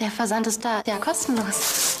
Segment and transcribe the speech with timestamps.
[0.00, 0.82] Der Versand ist da.
[0.86, 1.98] Ja, kostenlos.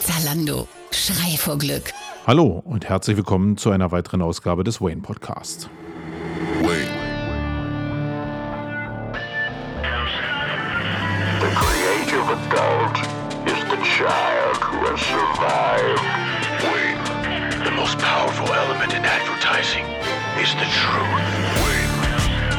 [0.00, 0.66] Zalando.
[0.90, 1.92] Schrei vor Glück.
[2.26, 5.70] Hallo und herzlich willkommen zu einer weiteren Ausgabe des Wayne Podcast.
[6.62, 6.88] Wayne.
[11.40, 12.96] The creative adult
[13.46, 16.02] is the child who has survived.
[16.64, 17.64] Wayne.
[17.64, 19.84] The most powerful element in advertising
[20.42, 21.62] is the truth.
[21.64, 21.81] Wayne.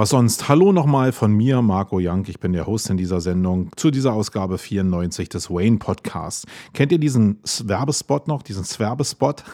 [0.00, 0.48] Was sonst?
[0.48, 2.24] Hallo nochmal von mir, Marco Young.
[2.26, 6.46] Ich bin der Host in dieser Sendung zu dieser Ausgabe 94 des Wayne Podcasts.
[6.72, 9.44] Kennt ihr diesen Werbespot noch, diesen Werbespot?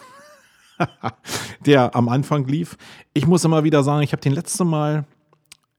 [1.66, 2.78] der am Anfang lief.
[3.12, 5.04] Ich muss immer wieder sagen, ich habe den letzten Mal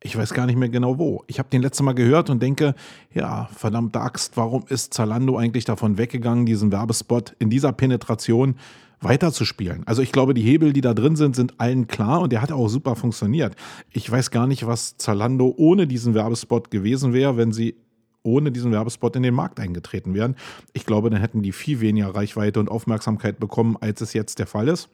[0.01, 1.23] ich weiß gar nicht mehr genau wo.
[1.27, 2.75] Ich habe den letzte Mal gehört und denke,
[3.13, 8.55] ja, verdammte Axt, warum ist Zalando eigentlich davon weggegangen, diesen Werbespot in dieser Penetration
[9.01, 9.83] weiterzuspielen?
[9.85, 12.51] Also ich glaube, die Hebel, die da drin sind, sind allen klar und der hat
[12.51, 13.55] auch super funktioniert.
[13.91, 17.75] Ich weiß gar nicht, was Zalando ohne diesen Werbespot gewesen wäre, wenn sie
[18.23, 20.35] ohne diesen Werbespot in den Markt eingetreten wären.
[20.73, 24.47] Ich glaube, dann hätten die viel weniger Reichweite und Aufmerksamkeit bekommen, als es jetzt der
[24.47, 24.89] Fall ist.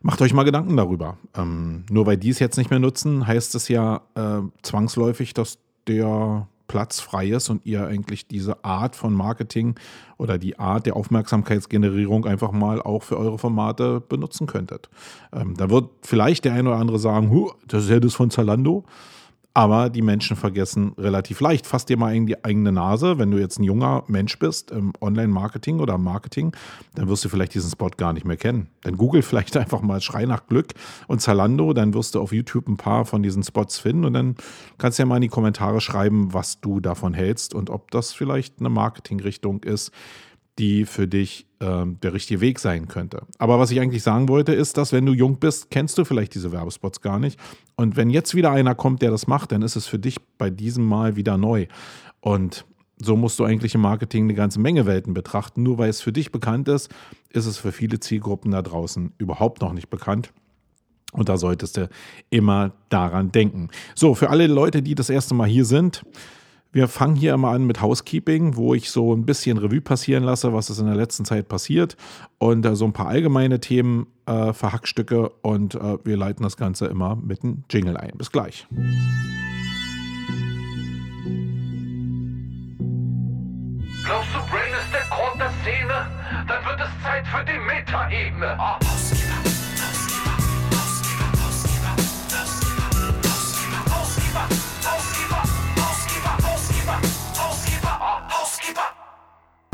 [0.00, 1.18] Macht euch mal Gedanken darüber.
[1.36, 5.58] Ähm, nur weil die es jetzt nicht mehr nutzen, heißt es ja äh, zwangsläufig, dass
[5.88, 9.74] der Platz frei ist und ihr eigentlich diese Art von Marketing
[10.18, 14.88] oder die Art der Aufmerksamkeitsgenerierung einfach mal auch für eure Formate benutzen könntet.
[15.32, 18.84] Ähm, da wird vielleicht der eine oder andere sagen, das ist ja das von Zalando.
[19.58, 21.66] Aber die Menschen vergessen relativ leicht.
[21.66, 23.18] Fass dir mal in die eigene Nase.
[23.18, 26.52] Wenn du jetzt ein junger Mensch bist im Online-Marketing oder Marketing,
[26.94, 28.68] dann wirst du vielleicht diesen Spot gar nicht mehr kennen.
[28.82, 30.74] Dann google vielleicht einfach mal Schrei nach Glück
[31.08, 34.36] und Zalando, dann wirst du auf YouTube ein paar von diesen Spots finden und dann
[34.78, 38.12] kannst du ja mal in die Kommentare schreiben, was du davon hältst und ob das
[38.12, 39.90] vielleicht eine Marketingrichtung ist,
[40.58, 43.22] die für dich äh, der richtige Weg sein könnte.
[43.38, 46.34] Aber was ich eigentlich sagen wollte, ist, dass wenn du jung bist, kennst du vielleicht
[46.34, 47.38] diese Werbespots gar nicht.
[47.76, 50.50] Und wenn jetzt wieder einer kommt, der das macht, dann ist es für dich bei
[50.50, 51.66] diesem Mal wieder neu.
[52.20, 52.64] Und
[53.00, 55.62] so musst du eigentlich im Marketing eine ganze Menge Welten betrachten.
[55.62, 56.92] Nur weil es für dich bekannt ist,
[57.30, 60.32] ist es für viele Zielgruppen da draußen überhaupt noch nicht bekannt.
[61.12, 61.88] Und da solltest du
[62.28, 63.68] immer daran denken.
[63.94, 66.02] So, für alle Leute, die das erste Mal hier sind,
[66.72, 70.52] wir fangen hier immer an mit Housekeeping, wo ich so ein bisschen Revue passieren lasse,
[70.52, 71.96] was ist in der letzten Zeit passiert
[72.38, 76.86] und äh, so ein paar allgemeine Themen äh, verhackstücke und äh, wir leiten das Ganze
[76.86, 78.12] immer mit einem Jingle ein.
[78.16, 78.66] Bis gleich.
[84.04, 86.06] Glaubst du, Brain ist der Grund der Szene?
[86.46, 88.58] Dann wird es Zeit für die Metaebene.
[88.58, 88.98] Oh.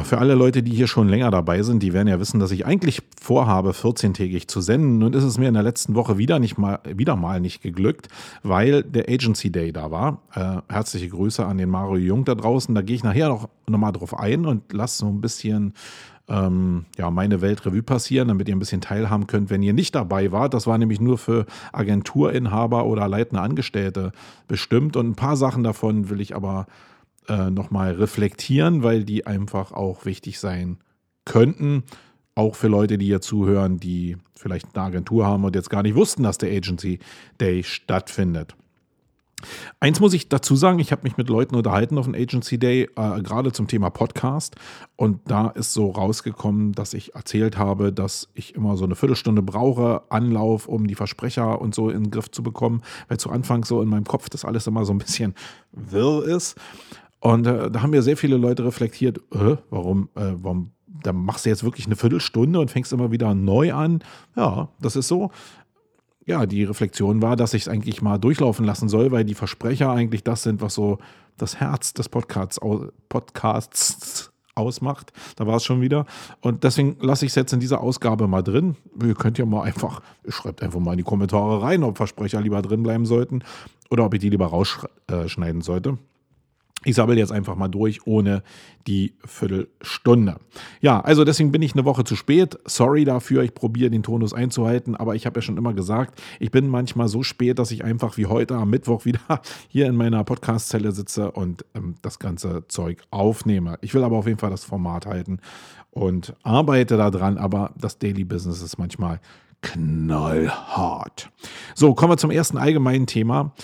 [0.04, 2.66] Für alle Leute, die hier schon länger dabei sind, die werden ja wissen, dass ich
[2.66, 4.98] eigentlich vorhabe, 14-tägig zu senden.
[4.98, 8.08] Nun ist es mir in der letzten Woche wieder, nicht mal, wieder mal nicht geglückt,
[8.42, 10.20] weil der Agency Day da war.
[10.34, 12.74] Äh, herzliche Grüße an den Mario Jung da draußen.
[12.74, 15.72] Da gehe ich nachher noch, noch mal drauf ein und lasse so ein bisschen
[16.28, 20.32] ähm, ja, meine Weltrevue passieren, damit ihr ein bisschen teilhaben könnt, wenn ihr nicht dabei
[20.32, 20.52] wart.
[20.52, 24.12] Das war nämlich nur für Agenturinhaber oder leitende Angestellte
[24.48, 24.96] bestimmt.
[24.96, 26.66] Und ein paar Sachen davon will ich aber
[27.28, 30.78] äh, nochmal reflektieren, weil die einfach auch wichtig sein
[31.24, 31.84] könnten.
[32.34, 35.94] Auch für Leute, die hier zuhören, die vielleicht eine Agentur haben und jetzt gar nicht
[35.94, 36.98] wussten, dass der Agency
[37.40, 38.54] Day stattfindet.
[39.80, 42.88] Eins muss ich dazu sagen, ich habe mich mit Leuten unterhalten auf dem Agency Day,
[42.96, 44.56] äh, gerade zum Thema Podcast.
[44.96, 49.42] Und da ist so rausgekommen, dass ich erzählt habe, dass ich immer so eine Viertelstunde
[49.42, 53.64] brauche, Anlauf, um die Versprecher und so in den Griff zu bekommen, weil zu Anfang
[53.64, 55.34] so in meinem Kopf das alles immer so ein bisschen
[55.72, 56.56] wirr ist.
[57.24, 61.46] Und äh, da haben mir sehr viele Leute reflektiert, äh, warum, äh, warum, da machst
[61.46, 64.00] du jetzt wirklich eine Viertelstunde und fängst immer wieder neu an.
[64.36, 65.30] Ja, das ist so.
[66.26, 69.90] Ja, die Reflexion war, dass ich es eigentlich mal durchlaufen lassen soll, weil die Versprecher
[69.90, 70.98] eigentlich das sind, was so
[71.38, 72.60] das Herz des Podcasts,
[73.08, 75.14] Podcasts ausmacht.
[75.36, 76.04] Da war es schon wieder.
[76.42, 78.76] Und deswegen lasse ich es jetzt in dieser Ausgabe mal drin.
[79.02, 82.60] Ihr könnt ja mal einfach, schreibt einfach mal in die Kommentare rein, ob Versprecher lieber
[82.60, 83.42] drin bleiben sollten
[83.88, 85.96] oder ob ich die lieber rausschneiden sollte.
[86.86, 88.42] Ich sabbel jetzt einfach mal durch ohne
[88.86, 90.36] die Viertelstunde.
[90.80, 92.58] Ja, also deswegen bin ich eine Woche zu spät.
[92.66, 96.50] Sorry dafür, ich probiere den Tonus einzuhalten, aber ich habe ja schon immer gesagt, ich
[96.50, 100.24] bin manchmal so spät, dass ich einfach wie heute am Mittwoch wieder hier in meiner
[100.24, 103.78] Podcast-Zelle sitze und ähm, das ganze Zeug aufnehme.
[103.80, 105.40] Ich will aber auf jeden Fall das Format halten
[105.90, 109.20] und arbeite daran, aber das Daily Business ist manchmal
[109.64, 111.30] knallhart.
[111.74, 113.54] So, kommen wir zum ersten allgemeinen Thema.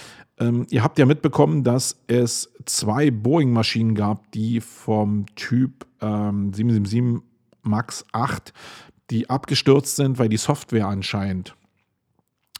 [0.40, 7.22] Ähm, ihr habt ja mitbekommen, dass es zwei Boeing-Maschinen gab, die vom Typ ähm, 777
[7.62, 8.52] MAX 8,
[9.10, 11.54] die abgestürzt sind, weil die Software anscheinend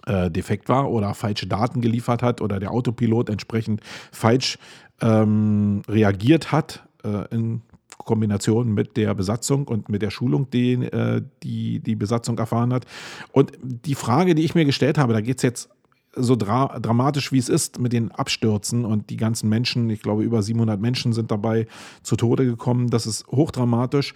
[0.07, 3.81] äh, defekt war oder falsche Daten geliefert hat oder der Autopilot entsprechend
[4.13, 4.59] falsch
[5.01, 7.63] ähm, reagiert hat äh, in
[7.97, 12.87] Kombination mit der Besatzung und mit der Schulung, die, äh, die die Besatzung erfahren hat.
[13.33, 15.71] Und die Frage, die ich mir gestellt habe, da geht es jetzt
[16.15, 20.25] so dra dramatisch wie es ist mit den Abstürzen und die ganzen Menschen, ich glaube
[20.25, 21.67] über 700 Menschen sind dabei
[22.03, 24.15] zu Tode gekommen, das ist hochdramatisch.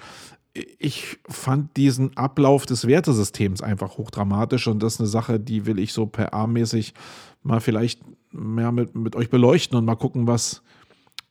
[0.79, 5.79] Ich fand diesen Ablauf des Wertesystems einfach hochdramatisch und das ist eine Sache, die will
[5.79, 6.94] ich so PR-mäßig
[7.43, 8.00] mal vielleicht
[8.31, 10.62] mehr mit, mit euch beleuchten und mal gucken, was,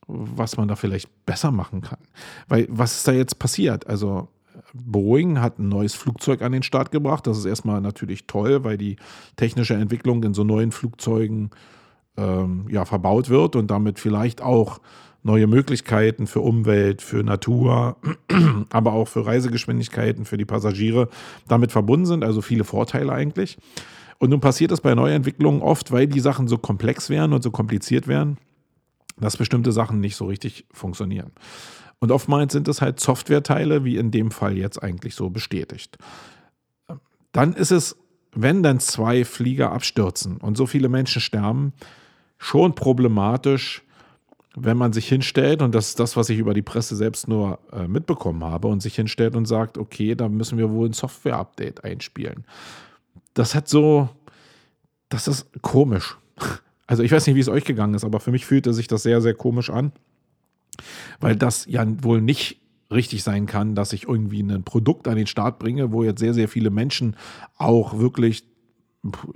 [0.06, 2.00] was man da vielleicht besser machen kann.
[2.48, 3.86] Weil was ist da jetzt passiert?
[3.86, 4.28] Also
[4.74, 7.26] Boeing hat ein neues Flugzeug an den Start gebracht.
[7.26, 8.96] Das ist erstmal natürlich toll, weil die
[9.36, 11.50] technische Entwicklung in so neuen Flugzeugen
[12.16, 14.80] ähm, ja, verbaut wird und damit vielleicht auch
[15.22, 17.96] neue Möglichkeiten für Umwelt, für Natur,
[18.70, 21.08] aber auch für Reisegeschwindigkeiten für die Passagiere
[21.48, 22.24] damit verbunden sind.
[22.24, 23.56] Also viele Vorteile eigentlich.
[24.18, 27.50] Und nun passiert es bei Neuentwicklungen oft, weil die Sachen so komplex werden und so
[27.50, 28.38] kompliziert werden,
[29.18, 31.32] dass bestimmte Sachen nicht so richtig funktionieren.
[32.00, 35.96] Und oftmals sind es halt Softwareteile, wie in dem Fall jetzt eigentlich so bestätigt.
[37.32, 37.96] Dann ist es,
[38.32, 41.72] wenn dann zwei Flieger abstürzen und so viele Menschen sterben,
[42.38, 43.82] schon problematisch,
[44.56, 47.58] wenn man sich hinstellt, und das ist das, was ich über die Presse selbst nur
[47.72, 51.82] äh, mitbekommen habe, und sich hinstellt und sagt, okay, da müssen wir wohl ein Software-Update
[51.82, 52.44] einspielen.
[53.34, 54.08] Das hat so,
[55.08, 56.16] das ist komisch.
[56.86, 59.02] Also ich weiß nicht, wie es euch gegangen ist, aber für mich fühlte sich das
[59.02, 59.92] sehr, sehr komisch an
[61.20, 62.60] weil das ja wohl nicht
[62.90, 66.34] richtig sein kann, dass ich irgendwie ein Produkt an den Start bringe, wo jetzt sehr,
[66.34, 67.16] sehr viele Menschen
[67.56, 68.44] auch wirklich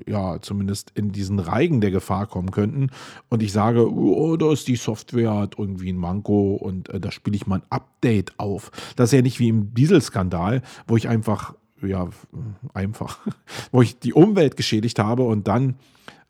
[0.06, 2.90] ja, zumindest in diesen Reigen der Gefahr kommen könnten.
[3.28, 7.10] Und ich sage, oh, da ist die Software, hat irgendwie ein Manko und äh, da
[7.10, 8.70] spiele ich mal ein Update auf.
[8.96, 12.08] Das ist ja nicht wie im Dieselskandal, wo ich einfach, ja,
[12.72, 13.18] einfach,
[13.72, 15.74] wo ich die Umwelt geschädigt habe und dann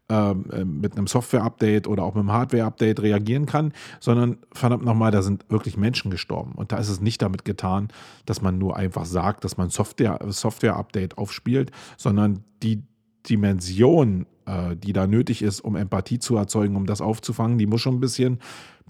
[0.09, 5.45] mit einem Software-Update oder auch mit einem Hardware-Update reagieren kann, sondern verdammt nochmal, da sind
[5.51, 6.53] wirklich Menschen gestorben.
[6.53, 7.89] Und da ist es nicht damit getan,
[8.25, 12.83] dass man nur einfach sagt, dass man Software-Update Software aufspielt, sondern die
[13.29, 17.83] Dimension, äh, die da nötig ist, um Empathie zu erzeugen, um das aufzufangen, die muss
[17.83, 18.39] schon ein bisschen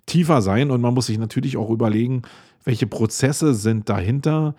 [0.07, 0.71] tiefer sein.
[0.71, 2.23] Und man muss sich natürlich auch überlegen,
[2.65, 4.55] welche Prozesse sind dahinter,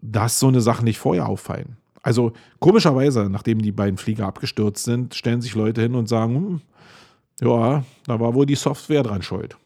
[0.00, 1.76] dass so eine Sache nicht vorher auffallen.
[2.02, 6.60] Also komischerweise, nachdem die beiden Flieger abgestürzt sind, stellen sich Leute hin und sagen, hm,
[7.40, 9.56] ja, da war wohl die Software dran schuld.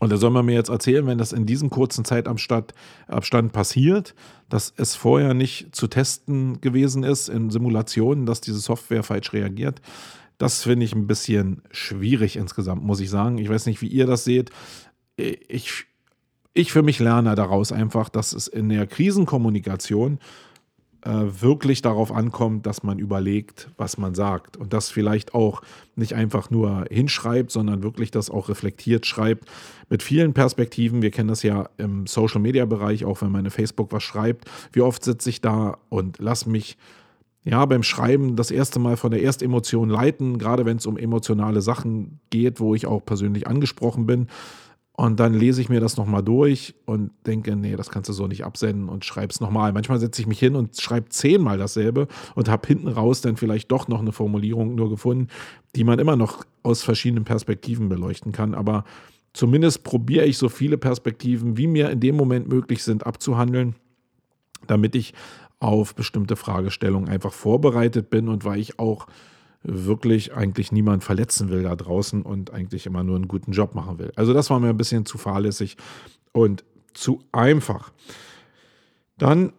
[0.00, 2.74] Und da soll man mir jetzt erzählen, wenn das in diesem kurzen Zeitabstand
[3.06, 4.14] Abstand passiert,
[4.48, 9.80] dass es vorher nicht zu testen gewesen ist in Simulationen, dass diese Software falsch reagiert.
[10.36, 13.38] Das finde ich ein bisschen schwierig insgesamt, muss ich sagen.
[13.38, 14.50] Ich weiß nicht, wie ihr das seht.
[15.16, 15.86] Ich,
[16.52, 20.18] ich für mich lerne daraus einfach, dass es in der Krisenkommunikation
[21.04, 25.60] wirklich darauf ankommt, dass man überlegt, was man sagt und das vielleicht auch
[25.96, 29.48] nicht einfach nur hinschreibt, sondern wirklich das auch reflektiert schreibt
[29.90, 31.02] mit vielen Perspektiven.
[31.02, 34.50] Wir kennen das ja im Social Media Bereich, auch wenn meine Facebook was schreibt.
[34.72, 36.78] Wie oft sitze ich da und lass mich
[37.44, 41.60] ja, beim Schreiben das erste Mal von der Erstemotion leiten, gerade wenn es um emotionale
[41.60, 44.28] Sachen geht, wo ich auch persönlich angesprochen bin.
[44.96, 48.28] Und dann lese ich mir das nochmal durch und denke, nee, das kannst du so
[48.28, 49.72] nicht absenden und schreib's nochmal.
[49.72, 53.72] Manchmal setze ich mich hin und schreibe zehnmal dasselbe und habe hinten raus dann vielleicht
[53.72, 55.28] doch noch eine Formulierung nur gefunden,
[55.74, 58.54] die man immer noch aus verschiedenen Perspektiven beleuchten kann.
[58.54, 58.84] Aber
[59.32, 63.74] zumindest probiere ich so viele Perspektiven, wie mir in dem Moment möglich sind, abzuhandeln,
[64.68, 65.12] damit ich
[65.58, 69.08] auf bestimmte Fragestellungen einfach vorbereitet bin und weil ich auch
[69.64, 73.98] wirklich eigentlich niemand verletzen will da draußen und eigentlich immer nur einen guten Job machen
[73.98, 74.12] will.
[74.14, 75.76] Also das war mir ein bisschen zu fahrlässig
[76.32, 77.92] und zu einfach.
[79.18, 79.52] Dann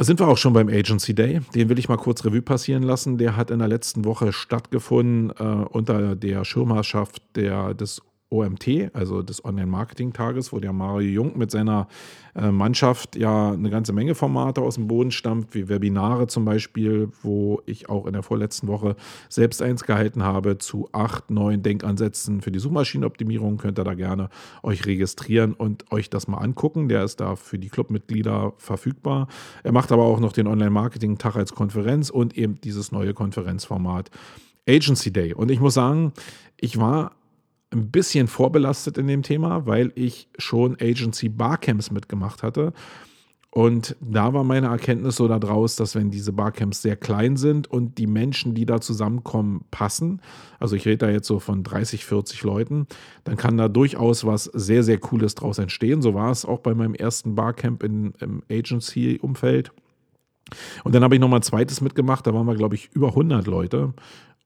[0.00, 1.40] sind wir auch schon beim Agency Day.
[1.54, 3.18] Den will ich mal kurz Revue passieren lassen.
[3.18, 9.22] Der hat in der letzten Woche stattgefunden äh, unter der Schirmherrschaft der, des OMT, also
[9.22, 11.88] des Online-Marketing-Tages, wo der Mario Jung mit seiner
[12.34, 17.08] äh, Mannschaft ja eine ganze Menge Formate aus dem Boden stammt, wie Webinare zum Beispiel,
[17.22, 18.96] wo ich auch in der vorletzten Woche
[19.30, 23.56] selbst eins gehalten habe zu acht neuen Denkansätzen für die Suchmaschinenoptimierung.
[23.56, 24.28] Könnt ihr da gerne
[24.62, 26.88] euch registrieren und euch das mal angucken.
[26.88, 29.28] Der ist da für die Clubmitglieder verfügbar.
[29.62, 34.10] Er macht aber auch noch den Online-Marketing-Tag als Konferenz und eben dieses neue Konferenzformat
[34.68, 35.32] Agency Day.
[35.32, 36.12] Und ich muss sagen,
[36.60, 37.12] ich war
[37.72, 42.72] ein bisschen vorbelastet in dem Thema, weil ich schon Agency Barcamps mitgemacht hatte.
[43.50, 47.96] Und da war meine Erkenntnis so daraus, dass wenn diese Barcamps sehr klein sind und
[47.96, 50.20] die Menschen, die da zusammenkommen, passen,
[50.60, 52.86] also ich rede da jetzt so von 30, 40 Leuten,
[53.24, 56.02] dann kann da durchaus was sehr, sehr Cooles draus entstehen.
[56.02, 59.72] So war es auch bei meinem ersten Barcamp in, im Agency-Umfeld.
[60.84, 63.08] Und dann habe ich noch mal ein zweites mitgemacht, da waren wir, glaube ich, über
[63.08, 63.94] 100 Leute.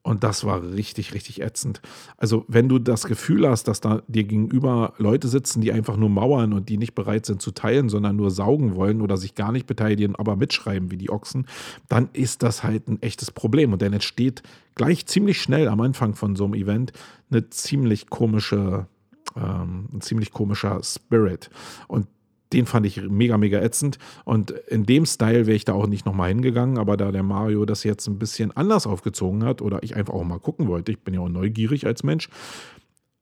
[0.05, 1.81] Und das war richtig, richtig ätzend.
[2.17, 6.09] Also, wenn du das Gefühl hast, dass da dir gegenüber Leute sitzen, die einfach nur
[6.09, 9.53] mauern und die nicht bereit sind zu teilen, sondern nur saugen wollen oder sich gar
[9.53, 11.47] nicht beteiligen, aber mitschreiben wie die Ochsen,
[11.89, 13.73] dann ist das halt ein echtes Problem.
[13.73, 14.43] Und dann entsteht
[14.75, 16.93] gleich ziemlich schnell am Anfang von so einem Event
[17.31, 18.89] eine ziemlich komische,
[19.37, 21.49] ähm, ein ziemlich komischer Spirit.
[21.87, 22.09] Und
[22.53, 23.99] den fand ich mega, mega ätzend.
[24.25, 26.79] Und in dem Style wäre ich da auch nicht nochmal hingegangen.
[26.79, 30.25] Aber da der Mario das jetzt ein bisschen anders aufgezogen hat oder ich einfach auch
[30.25, 32.29] mal gucken wollte, ich bin ja auch neugierig als Mensch,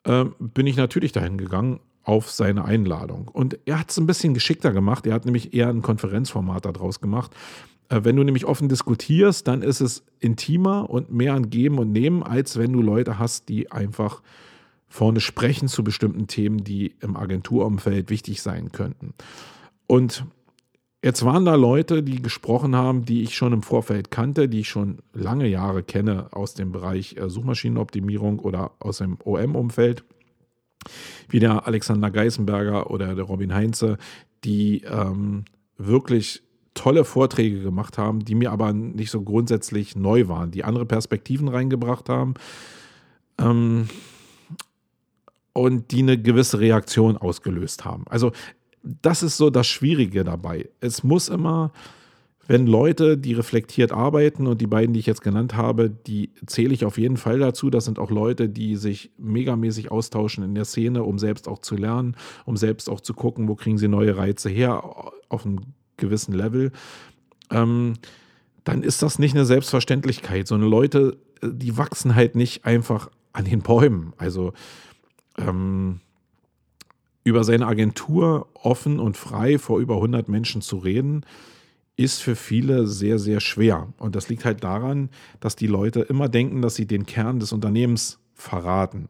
[0.04, 3.28] äh, bin ich natürlich dahin gegangen auf seine Einladung.
[3.28, 5.06] Und er hat es ein bisschen geschickter gemacht.
[5.06, 7.32] Er hat nämlich eher ein Konferenzformat daraus gemacht.
[7.88, 11.92] Äh, wenn du nämlich offen diskutierst, dann ist es intimer und mehr an Geben und
[11.92, 14.22] Nehmen, als wenn du Leute hast, die einfach
[14.90, 19.14] vorne sprechen zu bestimmten Themen, die im Agenturumfeld wichtig sein könnten.
[19.87, 20.25] Und
[21.02, 24.68] jetzt waren da Leute, die gesprochen haben, die ich schon im Vorfeld kannte, die ich
[24.68, 30.04] schon lange Jahre kenne aus dem Bereich äh, Suchmaschinenoptimierung oder aus dem OM-Umfeld,
[31.28, 33.97] wie der Alexander Geisenberger oder der Robin Heinze,
[34.42, 35.44] die ähm,
[35.78, 36.42] wirklich
[36.75, 41.49] tolle Vorträge gemacht haben, die mir aber nicht so grundsätzlich neu waren, die andere Perspektiven
[41.49, 42.35] reingebracht haben.
[43.38, 43.88] Ähm,
[45.52, 48.04] und die eine gewisse Reaktion ausgelöst haben.
[48.09, 48.33] Also
[48.83, 50.69] das ist so das Schwierige dabei.
[50.80, 51.73] Es muss immer,
[52.47, 56.73] wenn Leute, die reflektiert arbeiten und die beiden, die ich jetzt genannt habe, die zähle
[56.73, 57.69] ich auf jeden Fall dazu.
[57.71, 61.76] Das sind auch Leute, die sich megamäßig austauschen in der Szene, um selbst auch zu
[61.76, 62.16] lernen,
[62.47, 64.83] um selbst auch zu gucken, wo kriegen sie neue Reize her
[65.28, 65.61] auf einem
[65.97, 66.73] gewissen Level.
[67.50, 67.95] Ähm,
[68.64, 73.61] dann ist das nicht eine Selbstverständlichkeit, sondern Leute, die wachsen halt nicht einfach an den
[73.62, 74.12] Bäumen.
[74.16, 74.52] Also
[75.40, 76.00] ähm,
[77.25, 81.25] über seine Agentur offen und frei vor über 100 Menschen zu reden,
[81.97, 83.92] ist für viele sehr, sehr schwer.
[83.99, 87.52] Und das liegt halt daran, dass die Leute immer denken, dass sie den Kern des
[87.52, 89.09] Unternehmens verraten.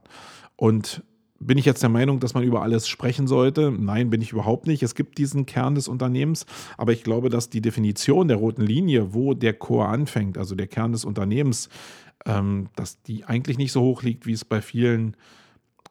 [0.57, 1.05] Und
[1.39, 3.71] bin ich jetzt der Meinung, dass man über alles sprechen sollte?
[3.71, 4.83] Nein, bin ich überhaupt nicht.
[4.83, 6.45] Es gibt diesen Kern des Unternehmens,
[6.77, 10.67] aber ich glaube, dass die Definition der roten Linie, wo der Chor anfängt, also der
[10.67, 11.71] Kern des Unternehmens,
[12.27, 15.17] ähm, dass die eigentlich nicht so hoch liegt, wie es bei vielen äh,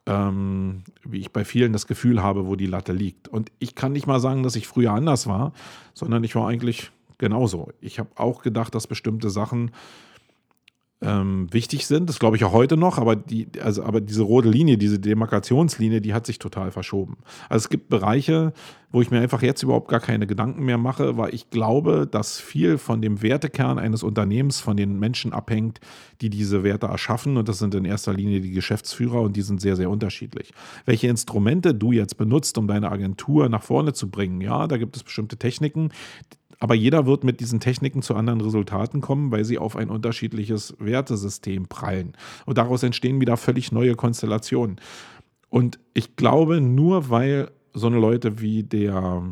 [0.09, 3.27] ähm, wie ich bei vielen das Gefühl habe, wo die Latte liegt.
[3.27, 5.53] Und ich kann nicht mal sagen, dass ich früher anders war,
[5.93, 7.69] sondern ich war eigentlich genauso.
[7.79, 9.71] Ich habe auch gedacht, dass bestimmte Sachen
[11.01, 12.09] ähm, wichtig sind.
[12.09, 16.01] Das glaube ich auch heute noch, aber, die, also, aber diese rote Linie, diese Demarkationslinie,
[16.01, 17.17] die hat sich total verschoben.
[17.47, 18.53] Also es gibt Bereiche,
[18.91, 22.39] wo ich mir einfach jetzt überhaupt gar keine Gedanken mehr mache, weil ich glaube, dass
[22.39, 25.79] viel von dem Wertekern eines Unternehmens von den Menschen abhängt,
[26.21, 27.37] die diese Werte erschaffen.
[27.37, 30.51] Und das sind in erster Linie die Geschäftsführer und die sind sehr, sehr unterschiedlich.
[30.85, 34.97] Welche Instrumente du jetzt benutzt, um deine Agentur nach vorne zu bringen, ja, da gibt
[34.97, 35.91] es bestimmte Techniken,
[36.59, 40.75] aber jeder wird mit diesen Techniken zu anderen Resultaten kommen, weil sie auf ein unterschiedliches
[40.79, 42.13] Wertesystem prallen.
[42.45, 44.77] Und daraus entstehen wieder völlig neue Konstellationen.
[45.49, 49.23] Und ich glaube, nur weil so eine Leute wie der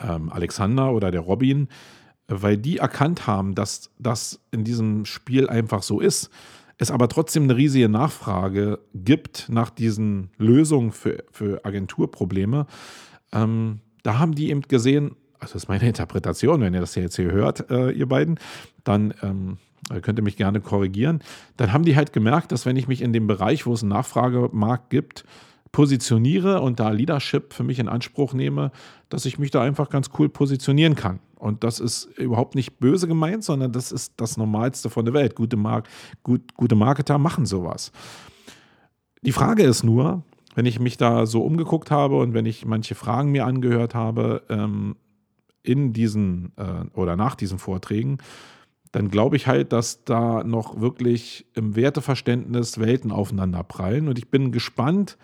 [0.00, 1.68] ähm, Alexander oder der Robin,
[2.28, 6.30] weil die erkannt haben, dass das in diesem Spiel einfach so ist,
[6.78, 12.66] es aber trotzdem eine riesige Nachfrage gibt nach diesen Lösungen für, für Agenturprobleme,
[13.32, 17.16] ähm, da haben die eben gesehen, also das ist meine Interpretation, wenn ihr das jetzt
[17.16, 18.38] hier hört, äh, ihr beiden,
[18.84, 19.58] dann ähm,
[20.02, 21.20] könnt ihr mich gerne korrigieren.
[21.56, 23.90] Dann haben die halt gemerkt, dass wenn ich mich in dem Bereich, wo es einen
[23.90, 25.24] Nachfragemarkt gibt,
[25.72, 28.72] positioniere und da Leadership für mich in Anspruch nehme,
[29.08, 31.20] dass ich mich da einfach ganz cool positionieren kann.
[31.36, 35.34] Und das ist überhaupt nicht böse gemeint, sondern das ist das Normalste von der Welt.
[35.36, 35.84] Gute, Mar
[36.22, 37.92] gut, gute Marketer machen sowas.
[39.22, 40.22] Die Frage ist nur,
[40.54, 44.42] wenn ich mich da so umgeguckt habe und wenn ich manche Fragen mir angehört habe,
[44.48, 44.96] ähm,
[45.62, 48.18] in diesen äh, oder nach diesen Vorträgen,
[48.92, 54.08] dann glaube ich halt, dass da noch wirklich im Werteverständnis Welten aufeinander prallen.
[54.08, 55.16] Und ich bin gespannt.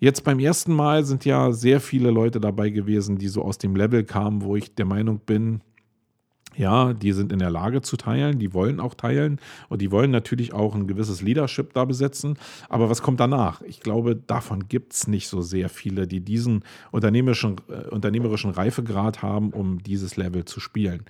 [0.00, 3.74] Jetzt beim ersten Mal sind ja sehr viele Leute dabei gewesen, die so aus dem
[3.74, 5.60] Level kamen, wo ich der Meinung bin,
[6.58, 9.38] ja, die sind in der Lage zu teilen, die wollen auch teilen
[9.68, 12.36] und die wollen natürlich auch ein gewisses Leadership da besetzen.
[12.68, 13.62] Aber was kommt danach?
[13.62, 19.22] Ich glaube, davon gibt es nicht so sehr viele, die diesen unternehmerischen, äh, unternehmerischen Reifegrad
[19.22, 21.04] haben, um dieses Level zu spielen.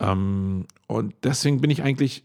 [0.00, 2.24] Ähm, und deswegen bin ich eigentlich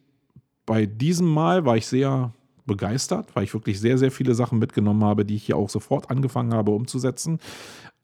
[0.66, 2.34] bei diesem Mal war ich sehr
[2.66, 6.12] begeistert, weil ich wirklich sehr, sehr viele Sachen mitgenommen habe, die ich hier auch sofort
[6.12, 7.40] angefangen habe umzusetzen.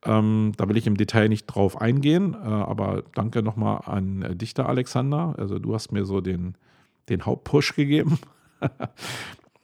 [0.06, 4.36] Ähm, da will ich im Detail nicht drauf eingehen, äh, aber danke nochmal an äh,
[4.36, 5.34] dich da, Alexander.
[5.38, 6.56] Also du hast mir so den,
[7.10, 8.20] den Hauptpush gegeben.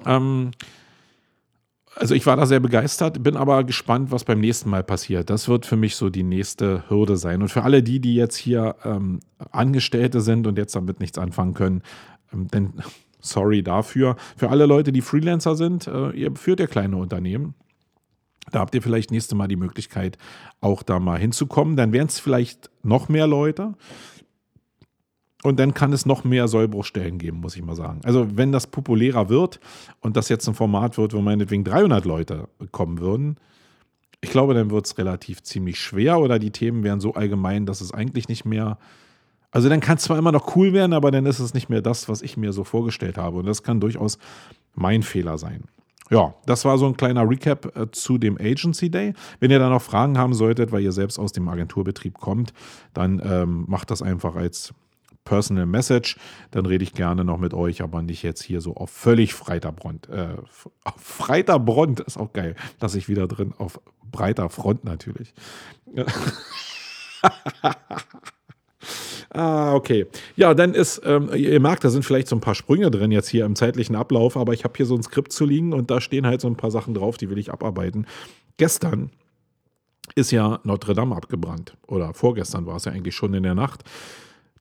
[0.06, 0.52] ähm,
[1.96, 5.30] also ich war da sehr begeistert, bin aber gespannt, was beim nächsten Mal passiert.
[5.30, 7.42] Das wird für mich so die nächste Hürde sein.
[7.42, 9.20] Und für alle die, die jetzt hier ähm,
[9.52, 11.84] Angestellte sind und jetzt damit nichts anfangen können,
[12.34, 12.74] ähm, denn
[13.20, 14.16] sorry dafür.
[14.38, 17.54] Für alle Leute, die Freelancer sind, äh, ihr führt ja kleine Unternehmen.
[18.50, 20.18] Da habt ihr vielleicht nächste Mal die Möglichkeit,
[20.62, 21.76] auch da mal hinzukommen.
[21.76, 23.76] Dann wären es vielleicht noch mehr Leute.
[25.44, 28.02] Und dann kann es noch mehr Sollbruchstellen geben, muss ich mal sagen.
[28.04, 29.60] Also wenn das populärer wird
[30.00, 33.38] und das jetzt ein Format wird, wo meinetwegen 300 Leute kommen würden,
[34.24, 37.82] ich glaube, dann wird es relativ ziemlich schwer oder die Themen wären so allgemein, dass
[37.82, 38.78] es eigentlich nicht mehr.
[39.50, 41.82] Also dann kann es zwar immer noch cool werden, aber dann ist es nicht mehr
[41.82, 43.38] das, was ich mir so vorgestellt habe.
[43.38, 44.20] Und das kann durchaus
[44.76, 45.64] mein Fehler sein.
[46.12, 49.14] Ja, das war so ein kleiner Recap äh, zu dem Agency Day.
[49.40, 52.54] Wenn ihr da noch Fragen haben solltet, weil ihr selbst aus dem Agenturbetrieb kommt,
[52.94, 54.74] dann ähm, macht das einfach als
[55.24, 56.18] Personal Message,
[56.50, 59.72] dann rede ich gerne noch mit euch, aber nicht jetzt hier so auf völlig breiter
[59.72, 60.10] Front.
[60.10, 60.36] Äh,
[60.84, 61.64] auf breiter
[62.06, 62.56] ist auch geil.
[62.82, 63.54] Lass ich wieder drin.
[63.58, 65.34] Auf breiter Front natürlich.
[69.34, 70.08] ah, okay.
[70.36, 73.30] Ja, dann ist, ähm, ihr merkt, da sind vielleicht so ein paar Sprünge drin jetzt
[73.30, 76.02] hier im zeitlichen Ablauf, aber ich habe hier so ein Skript zu liegen und da
[76.02, 78.06] stehen halt so ein paar Sachen drauf, die will ich abarbeiten.
[78.58, 79.12] Gestern
[80.16, 81.78] ist ja Notre Dame abgebrannt.
[81.88, 83.84] Oder vorgestern war es ja eigentlich schon in der Nacht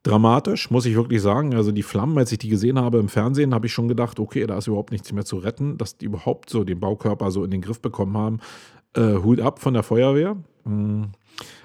[0.03, 1.53] dramatisch, muss ich wirklich sagen.
[1.53, 4.45] Also die Flammen, als ich die gesehen habe im Fernsehen, habe ich schon gedacht, okay,
[4.47, 7.51] da ist überhaupt nichts mehr zu retten, dass die überhaupt so den Baukörper so in
[7.51, 8.39] den Griff bekommen haben.
[8.95, 10.37] Äh, Hut ab von der Feuerwehr.
[10.65, 11.11] Hm.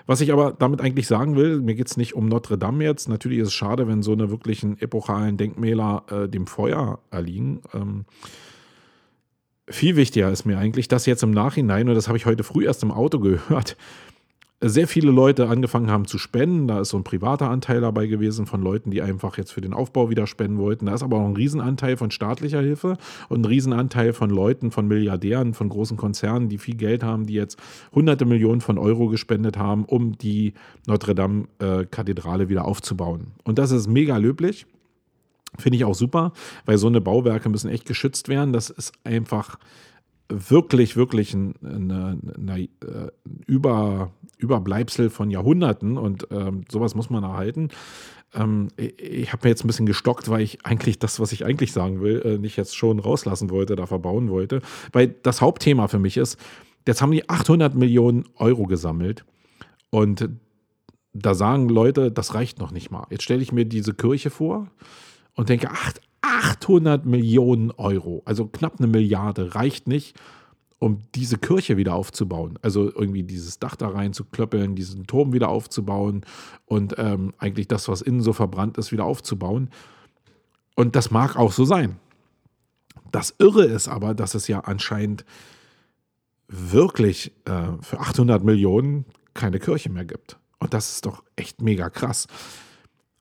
[0.07, 3.09] Was ich aber damit eigentlich sagen will, mir geht es nicht um Notre Dame jetzt.
[3.09, 7.61] Natürlich ist es schade, wenn so eine wirklichen epochalen Denkmäler äh, dem Feuer erliegen.
[7.75, 8.05] Ähm,
[9.69, 12.67] viel wichtiger ist mir eigentlich, dass jetzt im Nachhinein, und das habe ich heute früh
[12.67, 13.77] erst im Auto gehört,
[14.61, 16.67] sehr viele Leute angefangen haben zu spenden.
[16.67, 19.75] Da ist so ein privater Anteil dabei gewesen von Leuten, die einfach jetzt für den
[19.75, 20.87] Aufbau wieder spenden wollten.
[20.87, 22.97] Da ist aber auch ein Riesenanteil von staatlicher Hilfe
[23.29, 27.35] und ein Riesenanteil von Leuten, von Milliardären, von großen Konzernen, die viel Geld haben, die
[27.35, 27.59] jetzt
[27.95, 30.55] hunderte Millionen von Euro gespendet haben, um die
[30.87, 33.33] Notre Dame-Kathedrale äh, wieder aufzubauen.
[33.45, 34.67] Und das ist mega löblich.
[35.59, 36.33] Finde ich auch super,
[36.65, 38.53] weil so eine Bauwerke müssen echt geschützt werden.
[38.53, 39.59] Das ist einfach
[40.29, 42.69] wirklich, wirklich ein, eine, eine, äh,
[43.47, 47.69] Über, Überbleibsel von Jahrhunderten und ähm, sowas muss man erhalten.
[48.35, 51.45] Ähm, ich, ich habe mir jetzt ein bisschen gestockt, weil ich eigentlich das, was ich
[51.45, 54.63] eigentlich sagen will, äh, nicht jetzt schon rauslassen wollte, da verbauen wollte.
[54.93, 56.39] Weil das Hauptthema für mich ist,
[56.87, 59.25] jetzt haben die 800 Millionen Euro gesammelt
[59.91, 60.29] und
[61.13, 63.07] da sagen Leute, das reicht noch nicht mal.
[63.11, 64.69] Jetzt stelle ich mir diese Kirche vor
[65.35, 65.93] und denke, ach,
[66.27, 70.17] 800 Millionen Euro, also knapp eine Milliarde, reicht nicht,
[70.79, 72.59] um diese Kirche wieder aufzubauen.
[72.63, 76.25] Also irgendwie dieses Dach da rein zu klöppeln, diesen Turm wieder aufzubauen
[76.67, 79.71] und ähm, eigentlich das, was innen so verbrannt ist, wieder aufzubauen.
[80.75, 81.97] Und das mag auch so sein.
[83.11, 85.25] Das Irre ist aber, dass es ja anscheinend
[86.49, 90.39] wirklich äh, für 800 Millionen keine Kirche mehr gibt.
[90.59, 92.27] Und das ist doch echt mega krass.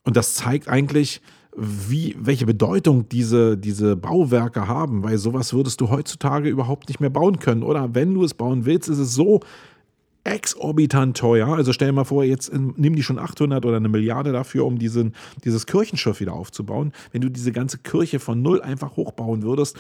[0.04, 1.22] Und das zeigt eigentlich,
[1.58, 7.10] wie, welche Bedeutung diese, diese Bauwerke haben, weil sowas würdest du heutzutage überhaupt nicht mehr
[7.10, 7.64] bauen können.
[7.64, 9.40] Oder wenn du es bauen willst, ist es so
[10.26, 11.48] exorbitant teuer.
[11.48, 14.80] Also stell dir mal vor, jetzt nimm die schon 800 oder eine Milliarde dafür, um
[14.80, 15.14] diesen,
[15.44, 16.92] dieses Kirchenschiff wieder aufzubauen.
[17.12, 19.78] Wenn du diese ganze Kirche von null einfach hochbauen würdest,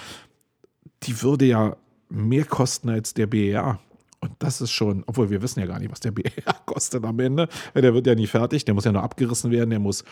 [1.03, 1.75] die würde ja
[2.09, 3.79] mehr kosten als der BER.
[4.25, 7.19] Und das ist schon, obwohl wir wissen ja gar nicht, was der BR kostet am
[7.19, 10.03] Ende, der wird ja nie fertig, der muss ja nur abgerissen werden, der muss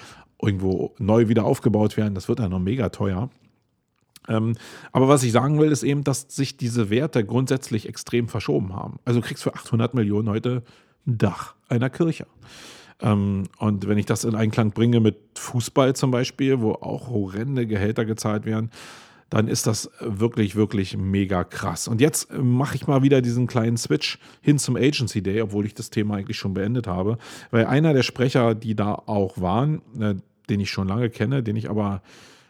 [0.41, 3.29] irgendwo neu wieder aufgebaut werden, das wird ja noch mega teuer.
[4.27, 4.55] Ähm,
[4.91, 8.99] aber was ich sagen will, ist eben, dass sich diese Werte grundsätzlich extrem verschoben haben.
[9.03, 10.63] Also du kriegst für 800 Millionen heute
[11.05, 12.25] ein Dach einer Kirche.
[13.01, 17.67] Ähm, und wenn ich das in Einklang bringe mit Fußball zum Beispiel, wo auch horrende
[17.67, 18.71] Gehälter gezahlt werden,
[19.33, 21.87] dann ist das wirklich, wirklich mega krass.
[21.87, 25.65] Und jetzt äh, mache ich mal wieder diesen kleinen Switch hin zum Agency Day, obwohl
[25.65, 27.17] ich das Thema eigentlich schon beendet habe.
[27.49, 30.13] Weil einer der Sprecher, die da auch waren, äh,
[30.51, 32.03] den ich schon lange kenne, den ich aber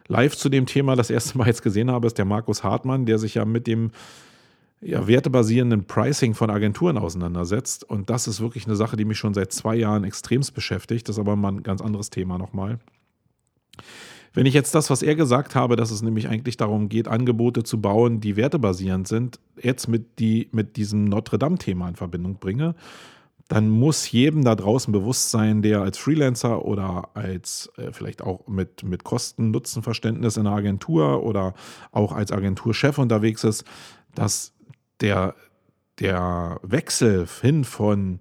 [0.09, 3.17] live zu dem Thema das erste Mal jetzt gesehen habe, ist der Markus Hartmann, der
[3.17, 3.91] sich ja mit dem
[4.81, 7.89] ja, wertebasierenden Pricing von Agenturen auseinandersetzt.
[7.89, 11.07] Und das ist wirklich eine Sache, die mich schon seit zwei Jahren extremst beschäftigt.
[11.07, 12.79] Das ist aber mal ein ganz anderes Thema nochmal.
[14.33, 17.63] Wenn ich jetzt das, was er gesagt habe, dass es nämlich eigentlich darum geht, Angebote
[17.63, 22.73] zu bauen, die wertebasierend sind, jetzt mit, die, mit diesem Notre Dame-Thema in Verbindung bringe,
[23.47, 28.47] dann muss jedem da draußen bewusst sein, der als Freelancer oder als äh, vielleicht auch
[28.47, 31.53] mit, mit Kosten-Nutzen-Verständnis in einer Agentur oder
[31.91, 33.65] auch als Agenturchef unterwegs ist,
[34.15, 34.53] dass
[35.01, 35.35] der,
[35.99, 38.19] der Wechsel hin von,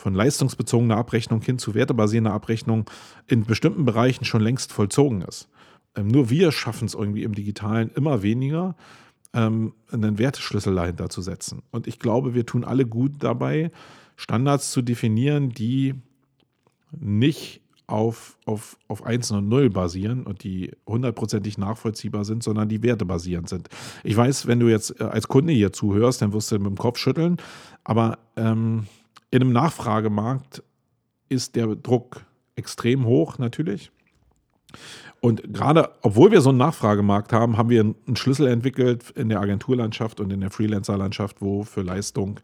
[0.00, 2.88] von leistungsbezogener Abrechnung hin zu wertebasierender Abrechnung
[3.26, 5.48] in bestimmten Bereichen schon längst vollzogen ist.
[5.94, 8.76] Ähm, nur wir schaffen es irgendwie im Digitalen immer weniger,
[9.34, 11.62] ähm, einen Werteschlüssel dahinter zu setzen.
[11.70, 13.70] Und ich glaube, wir tun alle gut dabei,
[14.16, 15.94] Standards zu definieren, die
[16.98, 22.82] nicht auf, auf, auf 1 und 0 basieren und die hundertprozentig nachvollziehbar sind, sondern die
[22.82, 23.68] wertebasierend sind.
[24.02, 26.78] Ich weiß, wenn du jetzt äh, als Kunde hier zuhörst, dann wirst du mit dem
[26.78, 27.36] Kopf schütteln,
[27.84, 28.86] aber ähm,
[29.30, 30.62] in einem Nachfragemarkt
[31.28, 32.24] ist der Druck
[32.56, 33.90] extrem hoch natürlich.
[35.20, 39.40] Und gerade, obwohl wir so einen Nachfragemarkt haben, haben wir einen Schlüssel entwickelt in der
[39.40, 42.40] Agenturlandschaft und in der Freelancerlandschaft, wo für Leistung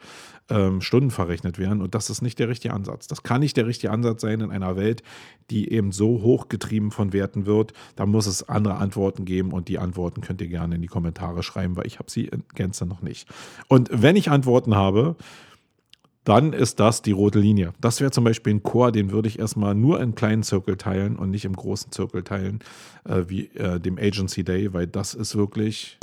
[0.50, 1.80] ähm, Stunden verrechnet werden.
[1.80, 3.06] Und das ist nicht der richtige Ansatz.
[3.06, 5.02] Das kann nicht der richtige Ansatz sein in einer Welt,
[5.50, 7.72] die eben so hochgetrieben von Werten wird.
[7.96, 11.42] Da muss es andere Antworten geben und die Antworten könnt ihr gerne in die Kommentare
[11.42, 13.26] schreiben, weil ich habe sie in Gänze noch nicht.
[13.68, 15.16] Und wenn ich Antworten habe,
[16.26, 17.72] dann ist das die rote Linie.
[17.80, 21.14] Das wäre zum Beispiel ein Chor, den würde ich erstmal nur in kleinen Zirkel teilen
[21.14, 22.58] und nicht im großen Zirkel teilen,
[23.04, 25.98] äh, wie äh, dem Agency Day, weil das ist wirklich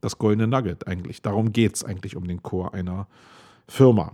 [0.00, 1.22] das goldene Nugget eigentlich.
[1.22, 3.06] Darum geht es eigentlich um den Chor einer
[3.68, 4.12] Firma.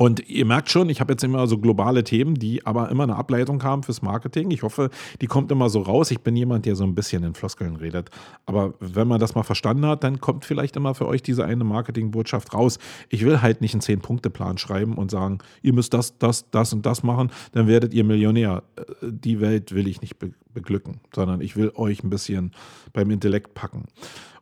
[0.00, 3.16] Und ihr merkt schon, ich habe jetzt immer so globale Themen, die aber immer eine
[3.16, 4.52] Ableitung haben fürs Marketing.
[4.52, 6.12] Ich hoffe, die kommt immer so raus.
[6.12, 8.08] Ich bin jemand, der so ein bisschen in Floskeln redet.
[8.46, 11.64] Aber wenn man das mal verstanden hat, dann kommt vielleicht immer für euch diese eine
[11.64, 12.78] Marketingbotschaft raus.
[13.08, 16.86] Ich will halt nicht einen Zehn-Punkte-Plan schreiben und sagen, ihr müsst das, das, das und
[16.86, 18.62] das machen, dann werdet ihr Millionär.
[18.76, 20.14] Äh, die Welt will ich nicht
[20.54, 22.52] beglücken, sondern ich will euch ein bisschen
[22.92, 23.86] beim Intellekt packen.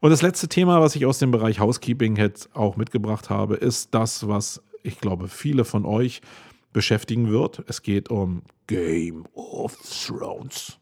[0.01, 3.95] Und das letzte Thema, was ich aus dem Bereich Housekeeping jetzt auch mitgebracht habe, ist
[3.95, 6.21] das, was ich glaube, viele von euch
[6.73, 7.65] beschäftigen wird.
[7.69, 10.79] Es geht um Game of Thrones.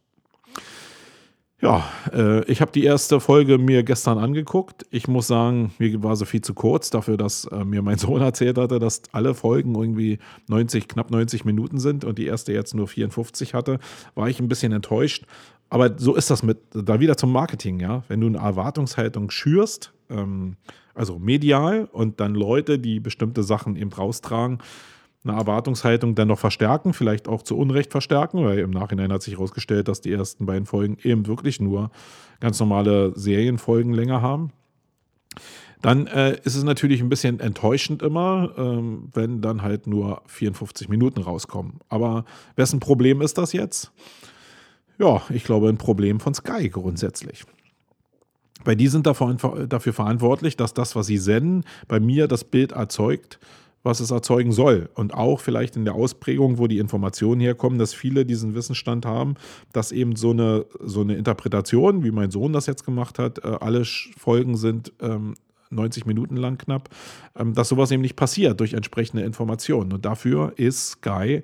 [1.60, 4.84] Ja, äh, ich habe die erste Folge mir gestern angeguckt.
[4.90, 8.20] Ich muss sagen, mir war so viel zu kurz dafür, dass äh, mir mein Sohn
[8.20, 12.74] erzählt hatte, dass alle Folgen irgendwie 90, knapp 90 Minuten sind und die erste jetzt
[12.74, 13.78] nur 54 hatte,
[14.14, 15.24] war ich ein bisschen enttäuscht.
[15.70, 18.02] Aber so ist das mit, da wieder zum Marketing, ja.
[18.08, 20.56] Wenn du eine Erwartungshaltung schürst, ähm,
[20.94, 24.58] also medial und dann Leute, die bestimmte Sachen eben raustragen,
[25.24, 29.34] eine Erwartungshaltung dann noch verstärken, vielleicht auch zu Unrecht verstärken, weil im Nachhinein hat sich
[29.34, 31.90] herausgestellt, dass die ersten beiden Folgen eben wirklich nur
[32.40, 34.52] ganz normale Serienfolgen länger haben.
[35.80, 40.88] Dann äh, ist es natürlich ein bisschen enttäuschend immer, ähm, wenn dann halt nur 54
[40.88, 41.74] Minuten rauskommen.
[41.88, 42.24] Aber
[42.56, 43.92] wessen Problem ist das jetzt?
[44.98, 47.44] Ja, ich glaube, ein Problem von Sky grundsätzlich.
[48.64, 53.38] Weil die sind dafür verantwortlich, dass das, was sie senden, bei mir das Bild erzeugt,
[53.84, 54.88] was es erzeugen soll.
[54.94, 59.34] Und auch vielleicht in der Ausprägung, wo die Informationen herkommen, dass viele diesen Wissensstand haben,
[59.72, 63.56] dass eben so eine, so eine Interpretation, wie mein Sohn das jetzt gemacht hat, äh,
[63.60, 65.34] alle Folgen sind ähm,
[65.70, 66.88] 90 Minuten lang knapp,
[67.36, 69.92] ähm, dass sowas eben nicht passiert durch entsprechende Informationen.
[69.92, 71.42] Und dafür ist Sky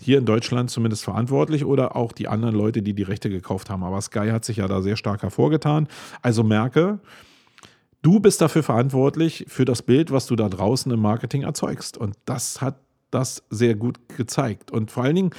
[0.00, 3.82] hier in Deutschland zumindest verantwortlich oder auch die anderen Leute, die die Rechte gekauft haben.
[3.82, 5.88] Aber Sky hat sich ja da sehr stark hervorgetan.
[6.22, 6.98] Also merke,
[8.02, 11.96] du bist dafür verantwortlich für das Bild, was du da draußen im Marketing erzeugst.
[11.96, 12.80] Und das hat
[13.10, 14.70] das sehr gut gezeigt.
[14.70, 15.30] Und vor allen Dingen,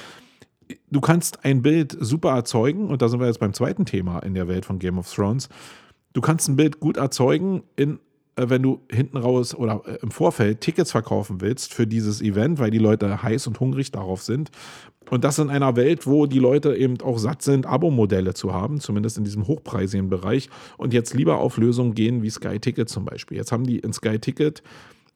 [0.90, 4.34] du kannst ein Bild super erzeugen, und da sind wir jetzt beim zweiten Thema in
[4.34, 5.48] der Welt von Game of Thrones.
[6.12, 8.00] Du kannst ein Bild gut erzeugen in
[8.38, 12.70] wenn du hinten raus oder äh, im Vorfeld Tickets verkaufen willst für dieses Event, weil
[12.70, 14.50] die Leute heiß und hungrig darauf sind.
[15.10, 18.80] Und das in einer Welt, wo die Leute eben auch satt sind, Abo-Modelle zu haben,
[18.80, 23.04] zumindest in diesem hochpreisigen Bereich, und jetzt lieber auf Lösungen gehen wie Sky Ticket zum
[23.04, 23.38] Beispiel.
[23.38, 24.62] Jetzt haben die in Sky Ticket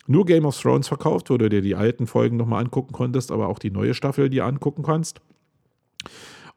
[0.07, 3.49] nur Game of Thrones verkauft, wo du dir die alten Folgen nochmal angucken konntest, aber
[3.49, 5.21] auch die neue Staffel dir angucken kannst.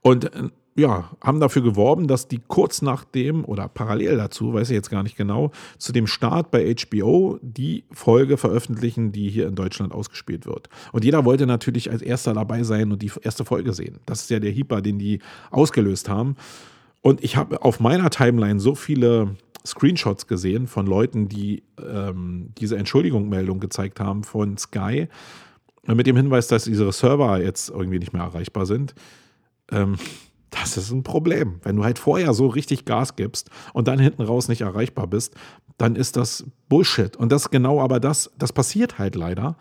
[0.01, 4.69] Und äh, ja, haben dafür geworben, dass die kurz nach dem oder parallel dazu, weiß
[4.69, 9.47] ich jetzt gar nicht genau, zu dem Start bei HBO die Folge veröffentlichen, die hier
[9.47, 10.67] in Deutschland ausgespielt wird.
[10.91, 13.99] Und jeder wollte natürlich als erster dabei sein und die erste Folge sehen.
[14.05, 16.35] Das ist ja der Hyper, den die ausgelöst haben.
[17.01, 22.77] Und ich habe auf meiner Timeline so viele Screenshots gesehen von Leuten, die ähm, diese
[22.77, 25.07] Entschuldigungsmeldung gezeigt haben von Sky,
[25.87, 28.95] mit dem Hinweis, dass ihre Server jetzt irgendwie nicht mehr erreichbar sind.
[29.71, 29.97] Ähm,
[30.61, 31.59] Das ist ein Problem.
[31.63, 35.35] Wenn du halt vorher so richtig Gas gibst und dann hinten raus nicht erreichbar bist,
[35.77, 37.15] dann ist das Bullshit.
[37.17, 39.57] Und das genau aber das, das passiert halt leider.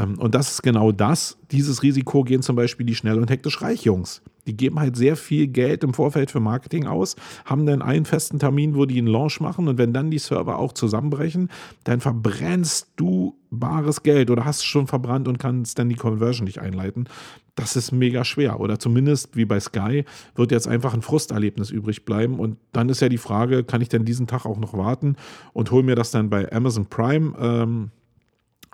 [0.00, 1.38] Ähm, und das ist genau das.
[1.50, 4.22] Dieses Risiko gehen zum Beispiel die schnell und hektisch reich Jungs.
[4.46, 8.38] Die geben halt sehr viel Geld im Vorfeld für Marketing aus, haben dann einen festen
[8.38, 11.50] Termin, wo die einen Launch machen und wenn dann die Server auch zusammenbrechen,
[11.84, 16.46] dann verbrennst du bares Geld oder hast es schon verbrannt und kannst dann die Conversion
[16.46, 17.06] nicht einleiten.
[17.54, 18.60] Das ist mega schwer.
[18.60, 22.38] Oder zumindest wie bei Sky wird jetzt einfach ein Frusterlebnis übrig bleiben.
[22.38, 25.16] Und dann ist ja die Frage, kann ich denn diesen Tag auch noch warten
[25.52, 27.34] und hole mir das dann bei Amazon Prime?
[27.38, 27.90] Ähm,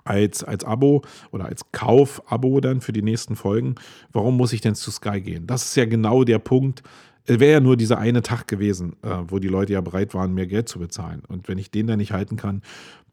[0.07, 3.75] als, als Abo oder als Kauf-Abo dann für die nächsten Folgen.
[4.11, 5.47] Warum muss ich denn zu Sky gehen?
[5.47, 6.83] Das ist ja genau der Punkt.
[7.25, 10.33] Es wäre ja nur dieser eine Tag gewesen, äh, wo die Leute ja bereit waren,
[10.33, 11.23] mehr Geld zu bezahlen.
[11.27, 12.61] Und wenn ich den dann nicht halten kann,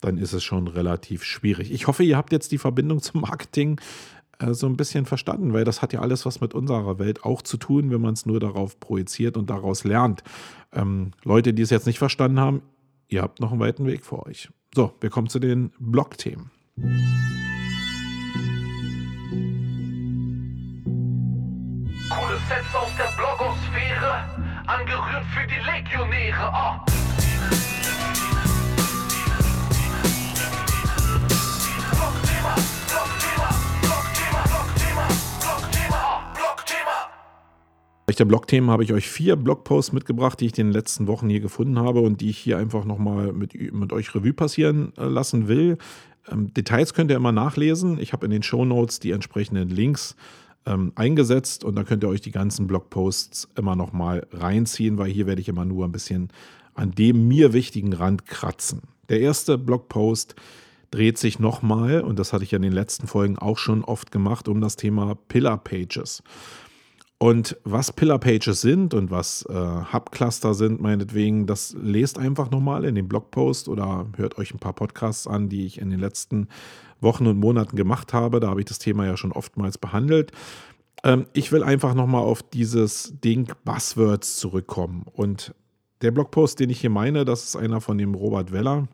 [0.01, 1.73] dann ist es schon relativ schwierig.
[1.73, 3.81] Ich hoffe, ihr habt jetzt die Verbindung zum Marketing
[4.39, 7.43] äh, so ein bisschen verstanden, weil das hat ja alles was mit unserer Welt auch
[7.43, 10.23] zu tun, wenn man es nur darauf projiziert und daraus lernt.
[10.73, 12.63] Ähm, Leute, die es jetzt nicht verstanden haben,
[13.09, 14.49] ihr habt noch einen weiten Weg vor euch.
[14.75, 16.51] So, wir kommen zu den Blog-Themen.
[16.77, 16.91] Coole
[22.49, 24.25] Sets aus der Blogosphäre,
[24.67, 26.53] angerührt für die Legionäre.
[26.53, 26.81] Oh.
[38.17, 41.41] Der Blogthemen habe ich euch vier Blogposts mitgebracht, die ich in den letzten Wochen hier
[41.41, 45.49] gefunden habe und die ich hier einfach nochmal mit, mit euch Revue passieren äh, lassen
[45.49, 45.79] will.
[46.31, 47.99] Ähm, Details könnt ihr immer nachlesen.
[47.99, 50.17] Ich habe in den Show Notes die entsprechenden Links
[50.67, 55.27] ähm, eingesetzt und da könnt ihr euch die ganzen Blogposts immer nochmal reinziehen, weil hier
[55.27, 56.31] werde ich immer nur ein bisschen
[56.75, 58.83] an dem mir wichtigen Rand kratzen.
[59.09, 60.35] Der erste Blogpost
[60.91, 64.11] dreht sich nochmal, und das hatte ich ja in den letzten Folgen auch schon oft
[64.11, 66.23] gemacht, um das Thema Pillar Pages.
[67.19, 72.85] Und was Pillar Pages sind und was äh, Hub-Cluster sind, meinetwegen, das lest einfach nochmal
[72.85, 76.49] in dem Blogpost oder hört euch ein paar Podcasts an, die ich in den letzten
[77.01, 78.41] Wochen und Monaten gemacht habe.
[78.41, 80.33] Da habe ich das Thema ja schon oftmals behandelt.
[81.05, 85.05] Ähm, ich will einfach nochmal auf dieses Ding Buzzwords zurückkommen.
[85.13, 85.55] Und
[86.03, 88.89] der Blogpost, den ich hier meine, das ist einer von dem Robert Weller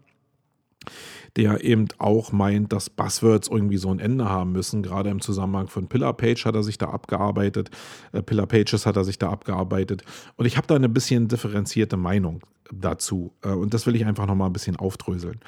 [1.37, 4.83] der eben auch meint, dass Buzzwords irgendwie so ein Ende haben müssen.
[4.83, 7.71] Gerade im Zusammenhang von Pillar Page hat er sich da abgearbeitet,
[8.13, 10.03] äh, Pillar Pages hat er sich da abgearbeitet.
[10.37, 13.33] Und ich habe da eine bisschen differenzierte Meinung dazu.
[13.43, 15.41] Äh, und das will ich einfach nochmal ein bisschen aufdröseln.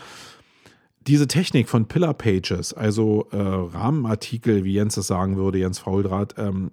[1.09, 6.35] Diese Technik von Pillar Pages, also äh, Rahmenartikel, wie Jens es sagen würde, Jens Fauldraht,
[6.39, 6.71] ähm,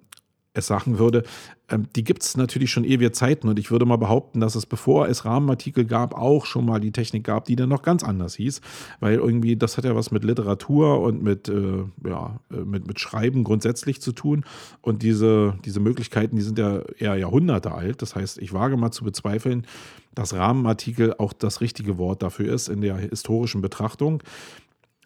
[0.52, 1.22] es sagen würde,
[1.68, 4.66] ähm, die gibt es natürlich schon ewige Zeiten und ich würde mal behaupten, dass es
[4.66, 8.34] bevor es Rahmenartikel gab, auch schon mal die Technik gab, die dann noch ganz anders
[8.34, 8.60] hieß,
[8.98, 12.98] weil irgendwie das hat ja was mit Literatur und mit, äh, ja, äh, mit, mit
[12.98, 14.44] Schreiben grundsätzlich zu tun.
[14.80, 18.90] Und diese, diese Möglichkeiten, die sind ja eher Jahrhunderte alt, das heißt, ich wage mal
[18.90, 19.66] zu bezweifeln,
[20.14, 24.22] dass Rahmenartikel auch das richtige Wort dafür ist in der historischen Betrachtung.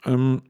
[0.06, 0.42] Ähm,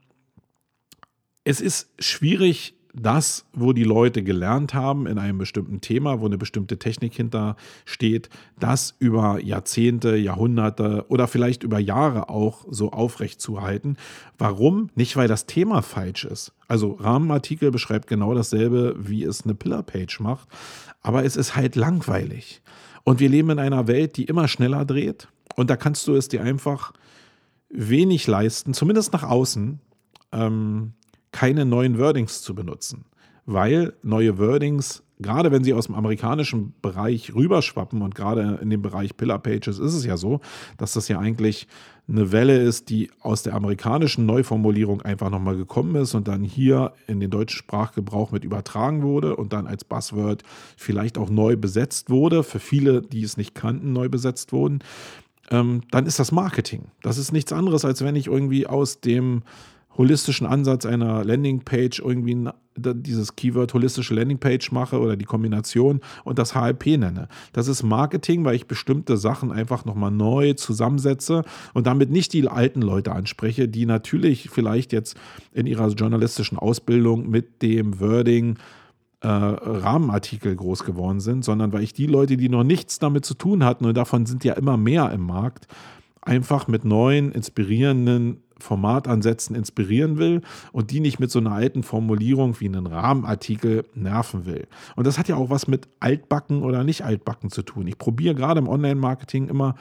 [1.43, 6.39] es ist schwierig, das, wo die Leute gelernt haben in einem bestimmten Thema, wo eine
[6.39, 8.29] bestimmte Technik hintersteht,
[8.59, 13.97] das über Jahrzehnte, Jahrhunderte oder vielleicht über Jahre auch so aufrecht zu halten.
[14.39, 14.91] Warum?
[14.95, 16.53] Nicht, weil das Thema falsch ist.
[16.69, 20.49] Also Rahmenartikel beschreibt genau dasselbe, wie es eine Pillar-Page macht,
[21.03, 22.63] aber es ist halt langweilig.
[23.03, 26.29] Und wir leben in einer Welt, die immer schneller dreht und da kannst du es
[26.29, 26.93] dir einfach
[27.69, 29.81] wenig leisten, zumindest nach außen.
[30.33, 30.93] Ähm,
[31.35, 33.07] keine neuen Wordings zu benutzen,
[33.45, 38.83] weil neue Wordings, gerade wenn sie aus dem amerikanischen Bereich rüberschwappen und gerade in dem
[38.83, 40.41] Bereich Pillar Pages ist es ja so,
[40.79, 41.67] dass das ja eigentlich
[42.07, 46.93] eine Welle ist, die aus der amerikanischen Neuformulierung einfach nochmal gekommen ist und dann hier
[47.09, 50.45] in den deutschen Sprachgebrauch mit übertragen wurde und dann als Buzzword
[50.77, 54.85] vielleicht auch neu besetzt wurde, für viele, die es nicht kannten, neu besetzt wurden.
[55.51, 56.93] Ähm, dann ist das Marketing.
[57.03, 59.43] Das ist nichts anderes, als wenn ich irgendwie aus dem
[59.97, 66.55] holistischen Ansatz einer Landingpage irgendwie dieses Keyword holistische Landingpage mache oder die Kombination und das
[66.55, 67.29] HLP nenne.
[67.53, 72.49] Das ist Marketing, weil ich bestimmte Sachen einfach nochmal neu zusammensetze und damit nicht die
[72.49, 75.17] alten Leute anspreche, die natürlich vielleicht jetzt
[75.53, 78.59] in ihrer journalistischen Ausbildung mit dem Wording
[79.21, 83.35] äh, Rahmenartikel groß geworden sind, sondern weil ich die Leute, die noch nichts damit zu
[83.35, 85.67] tun hatten, und davon sind ja immer mehr im Markt,
[86.21, 92.59] einfach mit neuen, inspirierenden Formatansätzen inspirieren will und die nicht mit so einer alten Formulierung
[92.61, 94.67] wie einen Rahmenartikel nerven will.
[94.97, 97.87] Und das hat ja auch was mit altbacken oder nicht altbacken zu tun.
[97.87, 99.77] Ich probiere gerade im Online-Marketing immer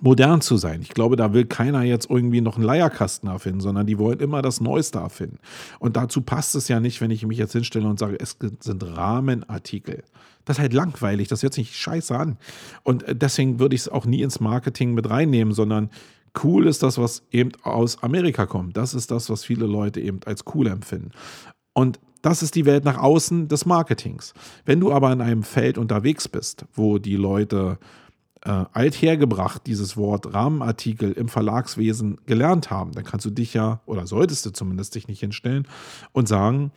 [0.00, 0.82] modern zu sein.
[0.82, 4.40] Ich glaube, da will keiner jetzt irgendwie noch einen Leierkasten erfinden, sondern die wollen immer
[4.40, 5.38] das Neueste erfinden.
[5.78, 8.84] Und dazu passt es ja nicht, wenn ich mich jetzt hinstelle und sage, es sind
[8.84, 10.04] Rahmenartikel.
[10.44, 12.36] Das ist halt langweilig, das hört sich scheiße an.
[12.82, 15.90] Und äh, deswegen würde ich es auch nie ins Marketing mit reinnehmen, sondern
[16.42, 18.76] cool ist das, was eben aus Amerika kommt.
[18.76, 21.10] Das ist das, was viele Leute eben als cool empfinden.
[21.72, 24.34] Und das ist die Welt nach außen des Marketings.
[24.64, 27.78] Wenn du aber in einem Feld unterwegs bist, wo die Leute
[28.42, 34.06] äh, althergebracht dieses Wort Rahmenartikel im Verlagswesen gelernt haben, dann kannst du dich ja, oder
[34.06, 35.66] solltest du zumindest dich nicht hinstellen
[36.12, 36.72] und sagen,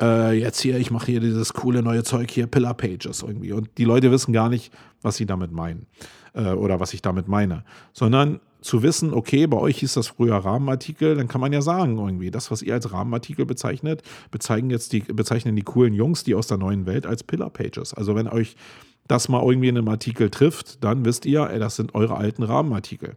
[0.00, 3.52] äh, jetzt hier, ich mache hier dieses coole neue Zeug hier, Pillar Pages irgendwie.
[3.52, 5.86] Und die Leute wissen gar nicht, was sie damit meinen
[6.34, 10.36] äh, oder was ich damit meine, sondern zu wissen, okay, bei euch hieß das früher
[10.36, 14.92] Rahmenartikel, dann kann man ja sagen, irgendwie, das, was ihr als Rahmenartikel bezeichnet, bezeichnen jetzt
[14.92, 17.92] die, bezeichnen die coolen Jungs, die aus der neuen Welt als Pillar Pages.
[17.92, 18.56] Also wenn euch
[19.06, 22.42] das mal irgendwie in einem Artikel trifft, dann wisst ihr, ey, das sind eure alten
[22.42, 23.16] Rahmenartikel.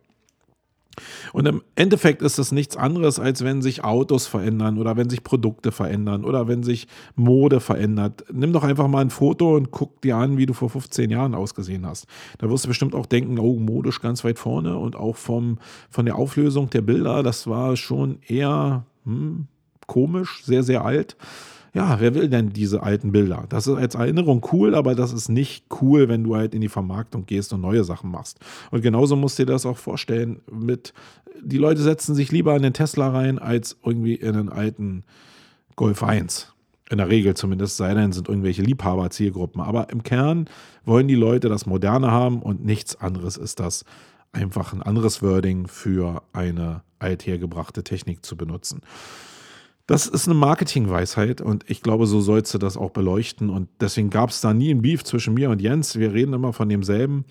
[1.33, 5.23] Und im Endeffekt ist es nichts anderes, als wenn sich Autos verändern oder wenn sich
[5.23, 8.25] Produkte verändern oder wenn sich Mode verändert.
[8.31, 11.35] Nimm doch einfach mal ein Foto und guck dir an, wie du vor 15 Jahren
[11.35, 12.07] ausgesehen hast.
[12.39, 16.05] Da wirst du bestimmt auch denken, oh, modisch ganz weit vorne und auch vom, von
[16.05, 19.47] der Auflösung der Bilder, das war schon eher hm,
[19.85, 21.15] komisch, sehr, sehr alt
[21.77, 23.45] ja, wer will denn diese alten Bilder?
[23.49, 26.69] Das ist als Erinnerung cool, aber das ist nicht cool, wenn du halt in die
[26.69, 28.39] Vermarktung gehst und neue Sachen machst.
[28.71, 30.91] Und genauso musst du dir das auch vorstellen mit,
[31.39, 35.03] die Leute setzen sich lieber in den Tesla rein, als irgendwie in einen alten
[35.75, 36.51] Golf 1.
[36.89, 39.61] In der Regel zumindest, sei denn, sind irgendwelche Liebhaber-Zielgruppen.
[39.61, 40.49] Aber im Kern
[40.83, 43.85] wollen die Leute das Moderne haben und nichts anderes ist das
[44.31, 48.81] einfach ein anderes Wording für eine althergebrachte Technik zu benutzen.
[49.87, 53.49] Das ist eine Marketingweisheit und ich glaube, so sollst du das auch beleuchten.
[53.49, 55.97] Und deswegen gab es da nie ein Beef zwischen mir und Jens.
[55.97, 57.23] Wir reden immer von demselben.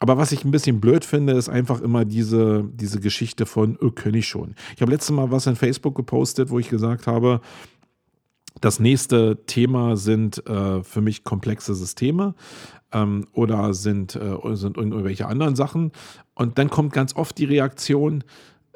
[0.00, 3.92] Aber was ich ein bisschen blöd finde, ist einfach immer diese, diese Geschichte von, oh,
[3.92, 4.56] kenne ich schon.
[4.74, 7.40] Ich habe letztes Mal was in Facebook gepostet, wo ich gesagt habe,
[8.60, 12.34] das nächste Thema sind äh, für mich komplexe Systeme
[12.92, 15.92] ähm, oder sind, äh, sind irgendwelche anderen Sachen.
[16.34, 18.24] Und dann kommt ganz oft die Reaktion,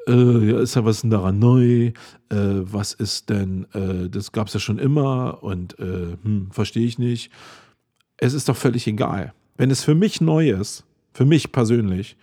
[0.09, 1.87] äh, ist ja was denn daran neu?
[1.87, 1.93] Äh,
[2.29, 6.97] was ist denn, äh, das gab es ja schon immer und äh, hm, verstehe ich
[6.97, 7.31] nicht.
[8.17, 9.33] Es ist doch völlig egal.
[9.57, 12.17] Wenn es für mich neu ist, für mich persönlich,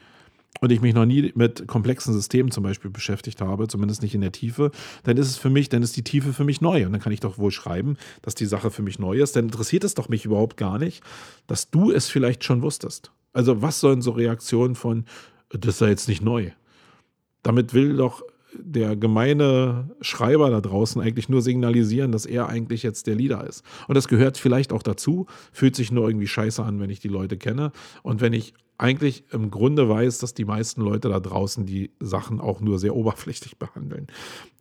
[0.61, 4.21] und ich mich noch nie mit komplexen Systemen zum Beispiel beschäftigt habe, zumindest nicht in
[4.21, 4.71] der Tiefe,
[5.05, 6.87] dann ist es für mich, dann ist die Tiefe für mich neu.
[6.87, 9.37] Und dann kann ich doch wohl schreiben, dass die Sache für mich neu ist.
[9.37, 11.03] Dann interessiert es doch mich überhaupt gar nicht,
[11.47, 13.11] dass du es vielleicht schon wusstest.
[13.33, 15.05] Also was sollen so Reaktionen von,
[15.51, 16.53] das sei jetzt nicht neu?
[17.47, 23.07] Damit will doch der gemeine Schreiber da draußen eigentlich nur signalisieren, dass er eigentlich jetzt
[23.07, 23.63] der Leader ist.
[23.87, 27.07] Und das gehört vielleicht auch dazu, fühlt sich nur irgendwie scheiße an, wenn ich die
[27.07, 27.71] Leute kenne.
[28.03, 32.41] Und wenn ich eigentlich im Grunde weiß, dass die meisten Leute da draußen die Sachen
[32.41, 34.09] auch nur sehr oberflächlich behandeln.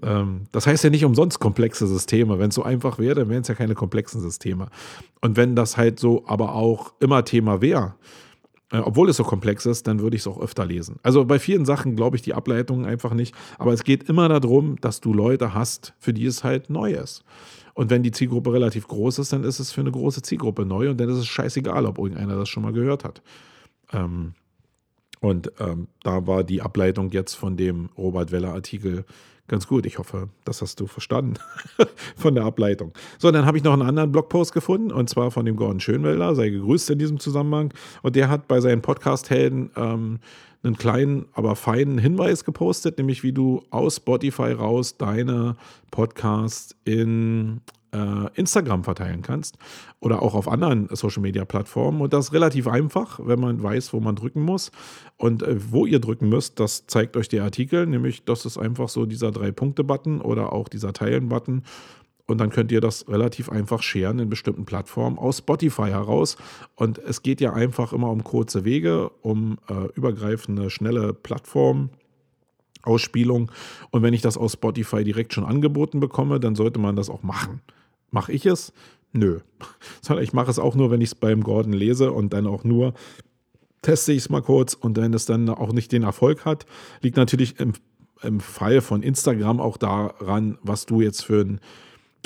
[0.03, 2.37] Ähm, das heißt ja nicht umsonst komplexe Systeme.
[2.37, 4.67] Wenn es so einfach wäre, dann wären es ja keine komplexen Systeme.
[5.21, 7.95] Und wenn das halt so aber auch immer Thema wäre,
[8.71, 10.97] äh, obwohl es so komplex ist, dann würde ich es auch öfter lesen.
[11.03, 13.35] Also bei vielen Sachen glaube ich die Ableitungen einfach nicht.
[13.57, 17.23] Aber es geht immer darum, dass du Leute hast, für die es halt neu ist.
[17.73, 20.89] Und wenn die Zielgruppe relativ groß ist, dann ist es für eine große Zielgruppe neu
[20.89, 23.21] und dann ist es scheißegal, ob irgendeiner das schon mal gehört hat.
[23.91, 24.33] Ähm,
[25.19, 29.05] und ähm, da war die Ableitung jetzt von dem Robert Weller-Artikel
[29.47, 29.85] ganz gut.
[29.85, 31.35] Ich hoffe, das hast du verstanden
[32.15, 32.93] von der Ableitung.
[33.17, 36.35] So, dann habe ich noch einen anderen Blogpost gefunden und zwar von dem Gordon Schönwelder,
[36.35, 37.73] sei gegrüßt in diesem Zusammenhang.
[38.01, 40.19] Und der hat bei seinen Podcast-Helden ähm,
[40.65, 45.55] einen kleinen, aber feinen Hinweis gepostet, nämlich wie du aus Spotify raus deine
[45.91, 47.61] Podcasts in
[47.95, 49.57] äh, Instagram verteilen kannst
[49.99, 52.01] oder auch auf anderen Social-Media-Plattformen.
[52.01, 54.71] Und das ist relativ einfach, wenn man weiß, wo man drücken muss.
[55.17, 58.89] Und äh, wo ihr drücken müsst, das zeigt euch der Artikel, nämlich das ist einfach
[58.89, 61.63] so dieser Drei-Punkte-Button oder auch dieser Teilen-Button.
[62.27, 66.37] Und dann könnt ihr das relativ einfach scheren in bestimmten Plattformen aus Spotify heraus.
[66.75, 71.91] Und es geht ja einfach immer um kurze Wege, um äh, übergreifende, schnelle Plattformen.
[72.85, 73.51] Ausspielung.
[73.89, 77.23] Und wenn ich das aus Spotify direkt schon angeboten bekomme, dann sollte man das auch
[77.23, 77.61] machen.
[78.11, 78.73] Mache ich es?
[79.11, 79.39] Nö.
[80.01, 82.63] Sondern ich mache es auch nur, wenn ich es beim Gordon lese und dann auch
[82.63, 82.93] nur
[83.81, 86.65] teste ich es mal kurz und wenn es dann auch nicht den Erfolg hat,
[87.01, 87.73] liegt natürlich im,
[88.23, 91.59] im Fall von Instagram auch daran, was du jetzt für, ein,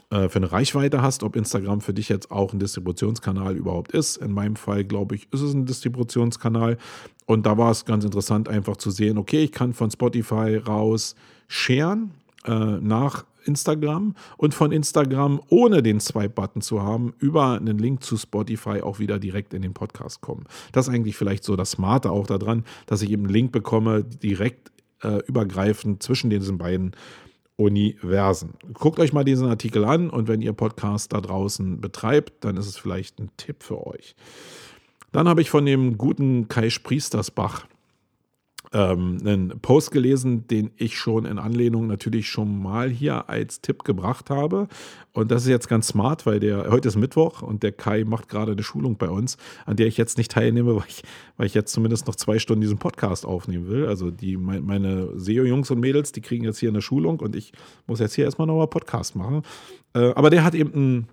[0.09, 4.17] für eine Reichweite hast, ob Instagram für dich jetzt auch ein Distributionskanal überhaupt ist.
[4.17, 6.77] In meinem Fall, glaube ich, ist es ein Distributionskanal.
[7.25, 11.15] Und da war es ganz interessant, einfach zu sehen, okay, ich kann von Spotify raus
[11.47, 12.11] sharen
[12.45, 18.17] äh, nach Instagram und von Instagram ohne den Swipe-Button zu haben, über einen Link zu
[18.17, 20.45] Spotify auch wieder direkt in den Podcast kommen.
[20.71, 24.03] Das ist eigentlich vielleicht so das Smarte auch daran, dass ich eben einen Link bekomme,
[24.03, 26.91] direkt äh, übergreifend zwischen diesen beiden
[27.59, 28.53] Universen.
[28.73, 32.67] Guckt euch mal diesen Artikel an und wenn ihr Podcast da draußen betreibt, dann ist
[32.67, 34.15] es vielleicht ein Tipp für euch.
[35.11, 37.65] Dann habe ich von dem guten Kai Spriestersbach
[38.71, 43.83] ähm, einen Post gelesen, den ich schon in Anlehnung natürlich schon mal hier als Tipp
[43.83, 44.67] gebracht habe.
[45.11, 48.29] Und das ist jetzt ganz smart, weil der heute ist Mittwoch und der Kai macht
[48.29, 51.03] gerade eine Schulung bei uns, an der ich jetzt nicht teilnehme, weil ich,
[51.37, 53.87] weil ich jetzt zumindest noch zwei Stunden diesen Podcast aufnehmen will.
[53.87, 57.53] Also die meine SEO-Jungs und Mädels, die kriegen jetzt hier eine Schulung und ich
[57.87, 59.41] muss jetzt hier erstmal nochmal Podcast machen.
[59.93, 61.07] Äh, aber der hat eben ein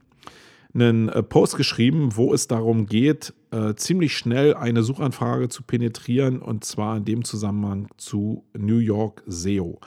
[0.81, 6.41] einen äh, Post geschrieben, wo es darum geht, äh, ziemlich schnell eine Suchanfrage zu penetrieren
[6.41, 9.81] und zwar in dem Zusammenhang zu New York SEO.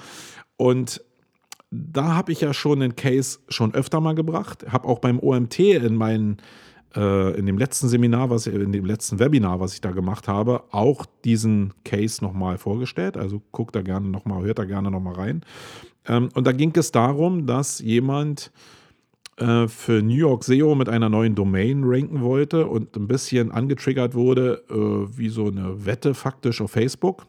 [0.58, 1.02] Und
[1.72, 5.60] da habe ich ja schon einen Case schon öfter mal gebracht, habe auch beim OMT
[5.60, 6.38] in meinen
[6.96, 10.64] äh, in dem letzten Seminar, was in dem letzten Webinar, was ich da gemacht habe,
[10.72, 13.18] auch diesen Case nochmal vorgestellt.
[13.18, 15.42] Also guckt da gerne nochmal, hört da gerne nochmal rein.
[16.08, 18.52] Ähm, und da ging es darum, dass jemand
[19.68, 24.64] für New York SEO mit einer neuen Domain ranken wollte und ein bisschen angetriggert wurde,
[24.70, 27.26] äh, wie so eine Wette faktisch auf Facebook,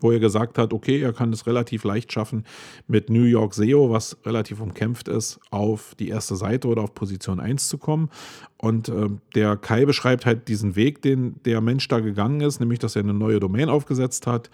[0.00, 2.44] wo er gesagt hat, okay, er kann es relativ leicht schaffen,
[2.86, 7.40] mit New York SEO, was relativ umkämpft ist, auf die erste Seite oder auf Position
[7.40, 8.08] 1 zu kommen.
[8.56, 12.78] Und äh, der Kai beschreibt halt diesen Weg, den der Mensch da gegangen ist, nämlich
[12.78, 14.50] dass er eine neue Domain aufgesetzt hat,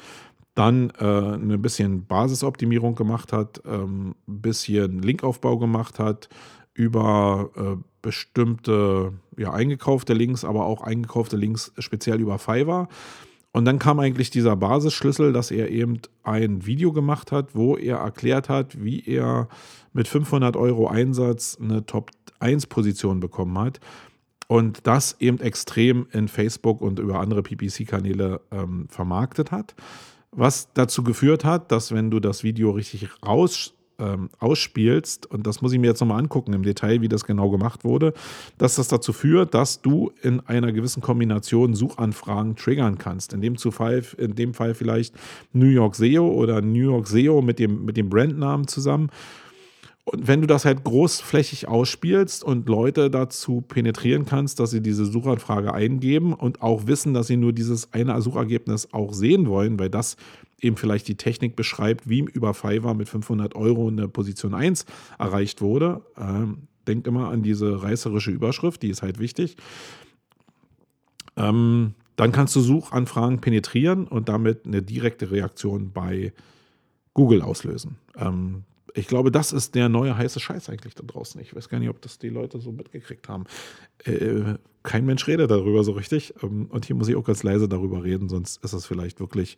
[0.57, 6.31] dann äh, ein bisschen Basisoptimierung gemacht hat, ähm, ein bisschen Linkaufbau gemacht hat,
[6.73, 12.89] über äh, bestimmte ja, eingekaufte Links, aber auch eingekaufte Links speziell über Fiverr.
[13.53, 17.99] Und dann kam eigentlich dieser Basisschlüssel, dass er eben ein Video gemacht hat, wo er
[17.99, 19.49] erklärt hat, wie er
[19.93, 23.81] mit 500 Euro Einsatz eine Top-1-Position bekommen hat.
[24.49, 29.75] Und das eben extrem in Facebook und über andere PPC-Kanäle ähm, vermarktet hat
[30.37, 35.62] was dazu geführt hat, dass wenn du das Video richtig raus ähm, ausspielst, und das
[35.62, 38.12] muss ich mir jetzt nochmal angucken im Detail, wie das genau gemacht wurde,
[38.59, 43.32] dass das dazu führt, dass du in einer gewissen Kombination Suchanfragen triggern kannst.
[43.32, 45.14] In dem, Fall, in dem Fall vielleicht
[45.53, 49.11] New York SEO oder New York SEO mit dem, mit dem Brandnamen zusammen.
[50.09, 55.05] Und wenn du das halt großflächig ausspielst und Leute dazu penetrieren kannst, dass sie diese
[55.05, 59.91] Suchanfrage eingeben und auch wissen, dass sie nur dieses eine Suchergebnis auch sehen wollen, weil
[59.91, 60.17] das
[60.61, 64.87] eben vielleicht die Technik beschreibt, wie über Fiverr mit 500 Euro eine Position 1
[65.19, 66.03] erreicht wurde.
[66.17, 69.57] Ähm, denk immer an diese reißerische Überschrift, die ist halt wichtig.
[71.37, 76.33] Ähm, dann kannst du Suchanfragen penetrieren und damit eine direkte Reaktion bei
[77.13, 77.97] Google auslösen.
[78.17, 78.63] Ähm,
[78.97, 81.41] ich glaube, das ist der neue heiße Scheiß eigentlich da draußen.
[81.41, 83.45] Ich weiß gar nicht, ob das die Leute so mitgekriegt haben.
[84.05, 86.35] Äh, kein Mensch redet darüber so richtig.
[86.43, 89.57] Ähm, und hier muss ich auch ganz leise darüber reden, sonst ist es vielleicht wirklich.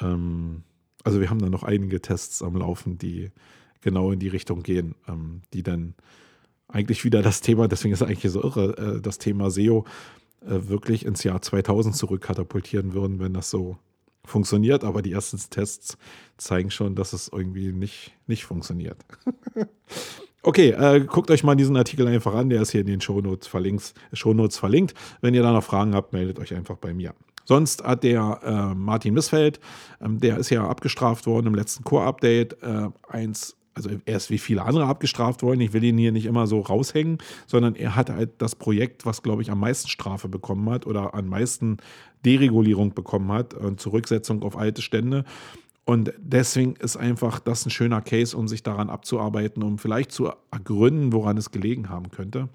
[0.00, 0.62] Ähm,
[1.02, 3.30] also, wir haben da noch einige Tests am Laufen, die
[3.80, 5.94] genau in die Richtung gehen, ähm, die dann
[6.68, 9.86] eigentlich wieder das Thema, deswegen ist es eigentlich so irre, äh, das Thema SEO
[10.42, 13.78] äh, wirklich ins Jahr 2000 zurückkatapultieren würden, wenn das so
[14.24, 15.96] funktioniert, aber die ersten Tests
[16.36, 18.96] zeigen schon, dass es irgendwie nicht, nicht funktioniert.
[20.42, 23.48] okay, äh, guckt euch mal diesen Artikel einfach an, der ist hier in den Shownotes
[23.48, 23.94] verlinkt.
[24.12, 24.94] Shownotes verlinkt.
[25.20, 27.14] Wenn ihr da noch Fragen habt, meldet euch einfach bei mir.
[27.44, 29.60] Sonst hat der äh, Martin Missfeld,
[30.00, 33.56] ähm, der ist ja abgestraft worden im letzten Core-Update, äh, eins
[33.86, 35.60] also er ist wie viele andere abgestraft worden.
[35.60, 39.22] Ich will ihn hier nicht immer so raushängen, sondern er hat halt das Projekt, was,
[39.22, 41.78] glaube ich, am meisten Strafe bekommen hat oder am meisten
[42.24, 45.24] Deregulierung bekommen hat und Zurücksetzung auf alte Stände.
[45.84, 50.30] Und deswegen ist einfach das ein schöner Case, um sich daran abzuarbeiten, um vielleicht zu
[50.50, 52.48] ergründen, woran es gelegen haben könnte.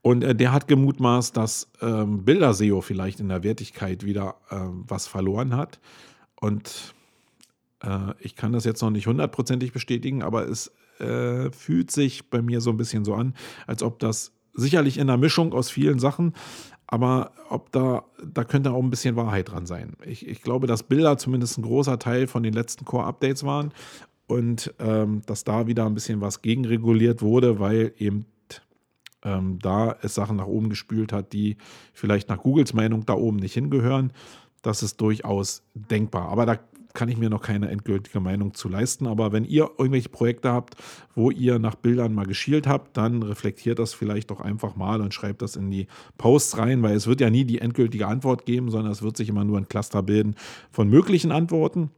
[0.00, 4.56] Und äh, der hat gemutmaßt, dass ähm, Bilder-SEO vielleicht in der Wertigkeit wieder äh,
[4.88, 5.78] was verloren hat.
[6.40, 6.94] Und
[7.82, 12.42] äh, ich kann das jetzt noch nicht hundertprozentig bestätigen, aber es äh, fühlt sich bei
[12.42, 13.34] mir so ein bisschen so an,
[13.66, 16.34] als ob das sicherlich in einer Mischung aus vielen Sachen,
[16.86, 19.94] aber ob da, da könnte auch ein bisschen Wahrheit dran sein.
[20.04, 23.72] Ich, ich glaube, dass Bilder zumindest ein großer Teil von den letzten Core-Updates waren
[24.26, 28.26] und ähm, dass da wieder ein bisschen was gegenreguliert wurde, weil eben
[29.24, 31.56] ähm, da es Sachen nach oben gespült hat, die
[31.92, 34.12] vielleicht nach Googles Meinung da oben nicht hingehören.
[34.62, 36.28] Das ist durchaus denkbar.
[36.28, 36.58] Aber da
[36.94, 39.06] kann ich mir noch keine endgültige Meinung zu leisten.
[39.06, 40.76] Aber wenn ihr irgendwelche Projekte habt,
[41.14, 45.14] wo ihr nach Bildern mal geschielt habt, dann reflektiert das vielleicht doch einfach mal und
[45.14, 45.86] schreibt das in die
[46.18, 49.28] Posts rein, weil es wird ja nie die endgültige Antwort geben, sondern es wird sich
[49.28, 50.36] immer nur ein Cluster bilden
[50.70, 51.90] von möglichen Antworten.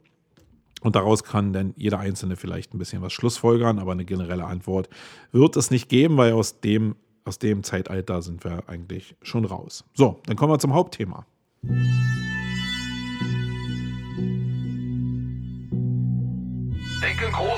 [0.81, 4.87] Und daraus kann dann jeder Einzelne vielleicht ein bisschen was schlussfolgern, aber eine generelle Antwort
[5.31, 9.83] wird es nicht geben, weil aus dem, aus dem Zeitalter sind wir eigentlich schon raus.
[9.95, 11.25] So, dann kommen wir zum Hauptthema.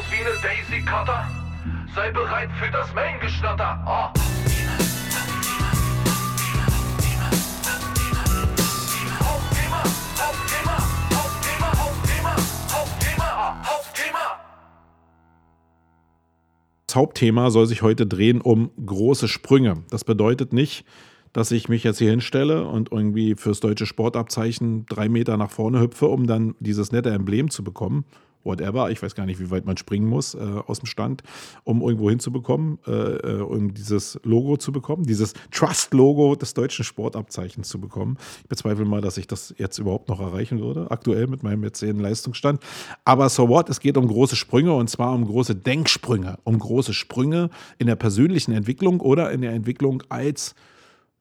[0.09, 1.27] Wie eine Daisy Cutter.
[1.93, 3.83] Sei bereit für das Main-Geschnatter.
[12.71, 13.63] Hauptthema, ah.
[16.85, 19.83] Das Hauptthema soll sich heute drehen um große Sprünge.
[19.89, 20.85] Das bedeutet nicht,
[21.33, 25.81] dass ich mich jetzt hier hinstelle und irgendwie fürs deutsche Sportabzeichen drei Meter nach vorne
[25.81, 28.05] hüpfe, um dann dieses nette Emblem zu bekommen.
[28.47, 31.21] Whatever, ich weiß gar nicht, wie weit man springen muss äh, aus dem Stand,
[31.63, 37.69] um irgendwo hinzubekommen, äh, äh, um dieses Logo zu bekommen, dieses Trust-Logo des deutschen Sportabzeichens
[37.69, 38.17] zu bekommen.
[38.41, 41.99] Ich bezweifle mal, dass ich das jetzt überhaupt noch erreichen würde, aktuell mit meinem jetzigen
[41.99, 42.61] Leistungsstand.
[43.05, 46.93] Aber so what, es geht um große Sprünge und zwar um große Denksprünge, um große
[46.93, 50.55] Sprünge in der persönlichen Entwicklung oder in der Entwicklung als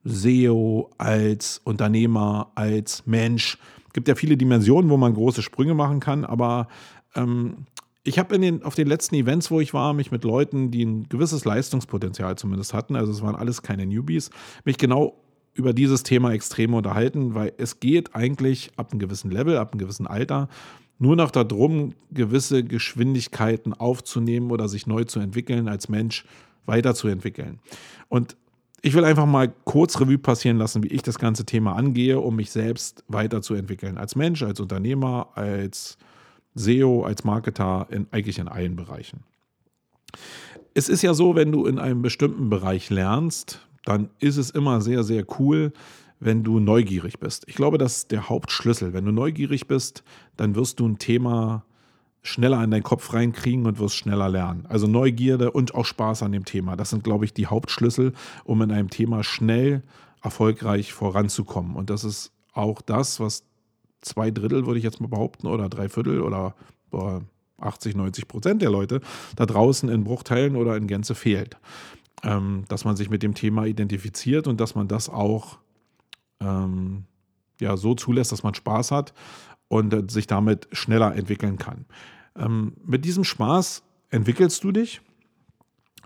[0.07, 3.59] SEO, als Unternehmer, als Mensch.
[3.89, 6.69] Es gibt ja viele Dimensionen, wo man große Sprünge machen kann, aber
[7.17, 7.67] ähm,
[8.05, 11.09] ich habe den, auf den letzten Events, wo ich war, mich mit Leuten, die ein
[11.09, 14.31] gewisses Leistungspotenzial zumindest hatten, also es waren alles keine Newbies,
[14.65, 15.17] mich genau
[15.55, 19.81] über dieses Thema extrem unterhalten, weil es geht eigentlich ab einem gewissen Level, ab einem
[19.81, 20.49] gewissen Alter
[20.99, 26.25] nur noch darum, gewisse Geschwindigkeiten aufzunehmen oder sich neu zu entwickeln, als Mensch
[26.65, 27.59] weiterzuentwickeln.
[28.09, 28.37] Und
[28.83, 32.37] ich will einfach mal kurz Revue passieren lassen, wie ich das ganze Thema angehe, um
[32.37, 33.99] mich selbst weiterzuentwickeln.
[33.99, 35.99] Als Mensch, als Unternehmer, als
[36.57, 39.21] SEO, als Marketer, in, eigentlich in allen Bereichen.
[40.75, 44.81] Es ist ja so, wenn du in einem bestimmten Bereich lernst, dann ist es immer
[44.81, 45.73] sehr, sehr cool,
[46.19, 47.45] wenn du neugierig bist.
[47.47, 48.93] Ich glaube, das ist der Hauptschlüssel.
[48.93, 50.03] Wenn du neugierig bist,
[50.37, 51.65] dann wirst du ein Thema
[52.23, 54.67] schneller in deinen Kopf reinkriegen und wirst schneller lernen.
[54.69, 56.75] Also Neugierde und auch Spaß an dem Thema.
[56.77, 58.13] Das sind, glaube ich, die Hauptschlüssel,
[58.45, 59.83] um in einem Thema schnell
[60.23, 61.77] erfolgreich voranzukommen.
[61.77, 63.45] Und das ist auch das, was
[64.07, 66.55] zwei Drittel, würde ich jetzt mal behaupten, oder drei Viertel oder
[66.91, 67.23] boah,
[67.59, 69.01] 80, 90 Prozent der Leute
[69.35, 71.57] da draußen in Bruchteilen oder in Gänze fehlt.
[72.23, 75.59] Ähm, dass man sich mit dem Thema identifiziert und dass man das auch
[76.41, 77.05] ähm,
[77.61, 79.13] ja, so zulässt, dass man Spaß hat
[79.69, 81.85] und äh, sich damit schneller entwickeln kann.
[82.35, 85.03] Ähm, mit diesem Spaß entwickelst du dich.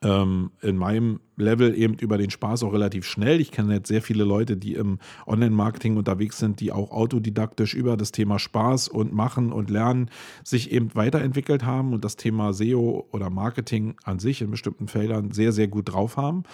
[0.02, 3.38] Ähm, in meinem Level eben über den Spaß auch relativ schnell.
[3.38, 7.98] Ich kenne jetzt sehr viele Leute, die im Online-Marketing unterwegs sind, die auch autodidaktisch über
[7.98, 10.08] das Thema Spaß und Machen und Lernen
[10.42, 15.32] sich eben weiterentwickelt haben und das Thema SEO oder Marketing an sich in bestimmten Feldern
[15.32, 16.44] sehr, sehr gut drauf haben.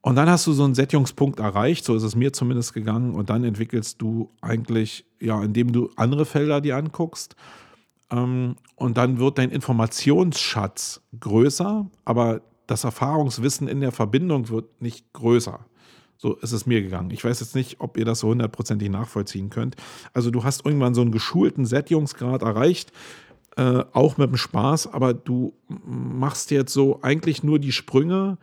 [0.00, 3.30] Und dann hast du so einen Sättigungspunkt erreicht, so ist es mir zumindest gegangen, und
[3.30, 7.36] dann entwickelst du eigentlich, ja, indem du andere Felder dir anguckst,
[8.10, 12.42] ähm, und dann wird dein Informationsschatz größer, aber
[12.72, 15.60] das Erfahrungswissen in der Verbindung wird nicht größer.
[16.16, 17.10] So ist es mir gegangen.
[17.10, 19.76] Ich weiß jetzt nicht, ob ihr das so hundertprozentig nachvollziehen könnt.
[20.14, 22.90] Also du hast irgendwann so einen geschulten Sättigungsgrad erreicht,
[23.56, 28.38] äh, auch mit dem Spaß, aber du machst jetzt so eigentlich nur die Sprünge,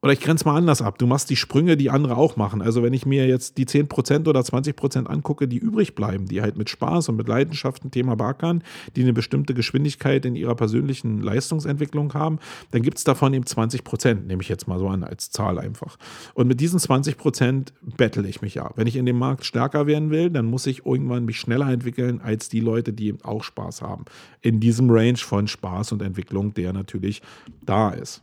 [0.00, 0.96] oder ich grenze mal anders ab.
[0.98, 2.62] Du machst die Sprünge, die andere auch machen.
[2.62, 6.56] Also wenn ich mir jetzt die 10% oder 20% angucke, die übrig bleiben, die halt
[6.56, 8.62] mit Spaß und mit Leidenschaft ein Thema beackern,
[8.94, 12.38] die eine bestimmte Geschwindigkeit in ihrer persönlichen Leistungsentwicklung haben,
[12.70, 15.96] dann gibt es davon eben 20%, nehme ich jetzt mal so an, als Zahl einfach.
[16.34, 18.70] Und mit diesen 20% bettel ich mich ja.
[18.76, 22.20] Wenn ich in dem Markt stärker werden will, dann muss ich irgendwann mich schneller entwickeln
[22.22, 24.04] als die Leute, die eben auch Spaß haben.
[24.42, 27.20] In diesem Range von Spaß und Entwicklung, der natürlich
[27.66, 28.22] da ist.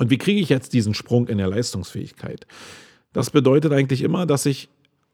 [0.00, 2.46] Und wie kriege ich jetzt diesen Sprung in der Leistungsfähigkeit?
[3.12, 4.70] Das bedeutet eigentlich immer, dass ich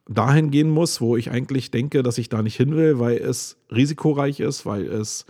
[0.09, 3.57] dahin gehen muss, wo ich eigentlich denke, dass ich da nicht hin will, weil es
[3.69, 5.27] risikoreich ist, weil es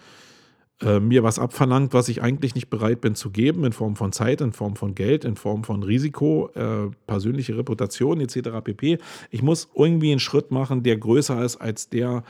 [0.83, 4.13] äh, mir was abverlangt, was ich eigentlich nicht bereit bin zu geben, in Form von
[4.13, 8.61] Zeit, in Form von Geld, in Form von Risiko, äh, persönliche Reputation etc.
[8.63, 8.99] pp.
[9.31, 12.25] Ich muss irgendwie einen Schritt machen, der größer ist als der,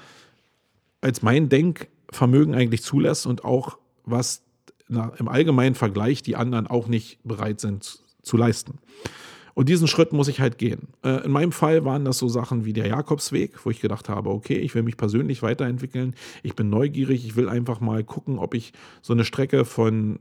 [1.01, 4.46] als mein Denkvermögen eigentlich zulässt und auch was
[4.89, 8.79] im allgemeinen Vergleich die anderen auch nicht bereit sind zu, leisten.
[9.55, 10.89] Und diesen Schritt muss ich halt gehen.
[11.03, 14.31] Äh, in meinem Fall waren das so Sachen wie der Jakobsweg, wo ich gedacht habe,
[14.31, 18.55] okay, ich will mich persönlich weiterentwickeln, ich bin neugierig, ich will einfach mal gucken, ob
[18.55, 20.19] ich so eine Strecke von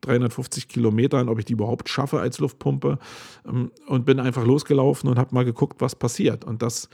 [0.00, 2.98] 350 Kilometern, ob ich die überhaupt schaffe als Luftpumpe
[3.46, 6.44] ähm, und bin einfach losgelaufen und habe mal geguckt, was passiert.
[6.44, 6.88] Und das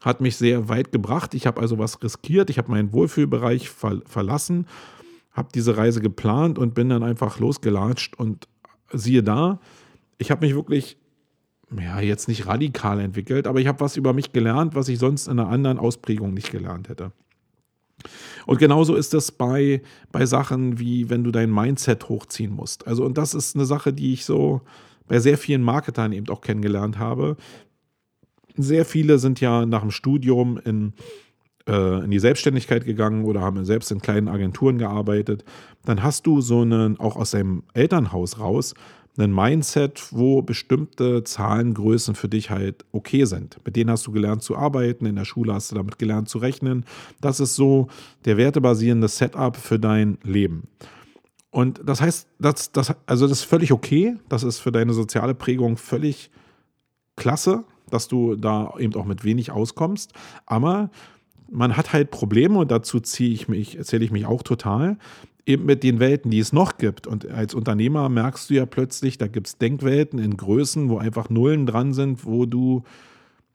[0.00, 1.34] hat mich sehr weit gebracht.
[1.34, 4.66] Ich habe also was riskiert, ich habe meinen Wohlfühlbereich ver verlassen
[5.36, 8.48] habe diese Reise geplant und bin dann einfach losgelatscht und
[8.92, 9.60] siehe da,
[10.18, 10.96] ich habe mich wirklich,
[11.78, 15.26] ja, jetzt nicht radikal entwickelt, aber ich habe was über mich gelernt, was ich sonst
[15.26, 17.12] in einer anderen Ausprägung nicht gelernt hätte.
[18.46, 19.82] Und genauso ist es bei,
[20.12, 22.86] bei Sachen wie, wenn du dein Mindset hochziehen musst.
[22.86, 24.62] Also, und das ist eine Sache, die ich so
[25.06, 27.36] bei sehr vielen Marketern eben auch kennengelernt habe.
[28.56, 30.94] Sehr viele sind ja nach dem Studium in,
[31.66, 35.44] äh, in die Selbstständigkeit gegangen oder haben selbst in kleinen Agenturen gearbeitet.
[35.84, 38.74] Dann hast du so einen, auch aus deinem Elternhaus raus,
[39.18, 43.58] ein Mindset, wo bestimmte Zahlengrößen für dich halt okay sind.
[43.64, 46.38] Mit denen hast du gelernt zu arbeiten, in der Schule hast du damit gelernt zu
[46.38, 46.84] rechnen.
[47.20, 47.88] Das ist so
[48.24, 50.64] der wertebasierende Setup für dein Leben.
[51.50, 54.16] Und das heißt, das, das, also das ist völlig okay.
[54.28, 56.30] Das ist für deine soziale Prägung völlig
[57.16, 60.12] klasse, dass du da eben auch mit wenig auskommst.
[60.44, 60.90] Aber
[61.50, 64.98] man hat halt Probleme und dazu ziehe ich mich, erzähle ich mich auch total
[65.46, 67.06] eben mit den Welten, die es noch gibt.
[67.06, 71.30] Und als Unternehmer merkst du ja plötzlich, da gibt es Denkwelten in Größen, wo einfach
[71.30, 72.82] Nullen dran sind, wo du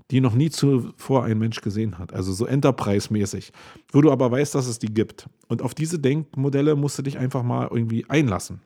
[0.10, 2.14] die noch nie zuvor ein Mensch gesehen hat.
[2.14, 3.52] Also so Enterprise-mäßig.
[3.92, 5.28] Wo du aber weißt, dass es die gibt.
[5.48, 8.62] Und auf diese Denkmodelle musst du dich einfach mal irgendwie einlassen.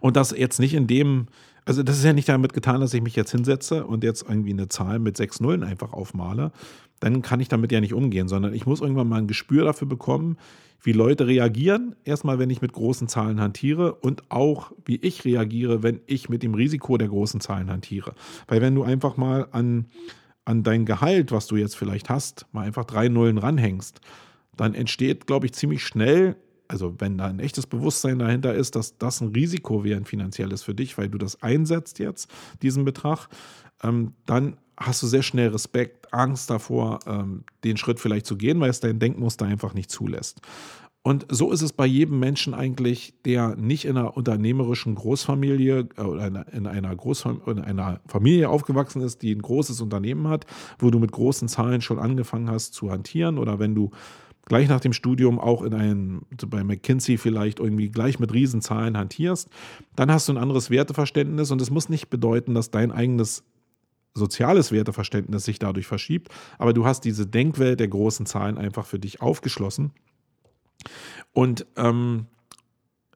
[0.00, 1.26] Und das jetzt nicht in dem,
[1.64, 4.52] also das ist ja nicht damit getan, dass ich mich jetzt hinsetze und jetzt irgendwie
[4.52, 6.52] eine Zahl mit sechs Nullen einfach aufmale.
[7.00, 9.88] Dann kann ich damit ja nicht umgehen, sondern ich muss irgendwann mal ein Gespür dafür
[9.88, 10.36] bekommen,
[10.82, 11.96] wie Leute reagieren.
[12.04, 16.42] Erstmal, wenn ich mit großen Zahlen hantiere und auch, wie ich reagiere, wenn ich mit
[16.42, 18.14] dem Risiko der großen Zahlen hantiere.
[18.46, 19.86] Weil wenn du einfach mal an,
[20.44, 24.00] an dein Gehalt, was du jetzt vielleicht hast, mal einfach drei Nullen ranhängst,
[24.56, 26.36] dann entsteht, glaube ich, ziemlich schnell,
[26.74, 30.62] also wenn da ein echtes Bewusstsein dahinter ist, dass das ein Risiko wäre, ein finanzielles
[30.62, 32.28] für dich, weil du das einsetzt jetzt,
[32.62, 33.28] diesen Betrag,
[33.82, 38.60] ähm, dann hast du sehr schnell Respekt, Angst davor, ähm, den Schritt vielleicht zu gehen,
[38.60, 40.40] weil es dein Denkmuster einfach nicht zulässt.
[41.06, 46.00] Und so ist es bei jedem Menschen eigentlich, der nicht in einer unternehmerischen Großfamilie äh,
[46.00, 50.46] oder in einer, Großfam in einer Familie aufgewachsen ist, die ein großes Unternehmen hat,
[50.78, 53.90] wo du mit großen Zahlen schon angefangen hast zu hantieren oder wenn du
[54.46, 59.48] gleich nach dem Studium auch in einem, bei McKinsey vielleicht irgendwie gleich mit Riesenzahlen hantierst,
[59.96, 63.44] dann hast du ein anderes Werteverständnis und es muss nicht bedeuten, dass dein eigenes
[64.14, 66.28] soziales Werteverständnis sich dadurch verschiebt,
[66.58, 69.92] aber du hast diese Denkwelt der großen Zahlen einfach für dich aufgeschlossen.
[71.32, 72.26] Und ähm,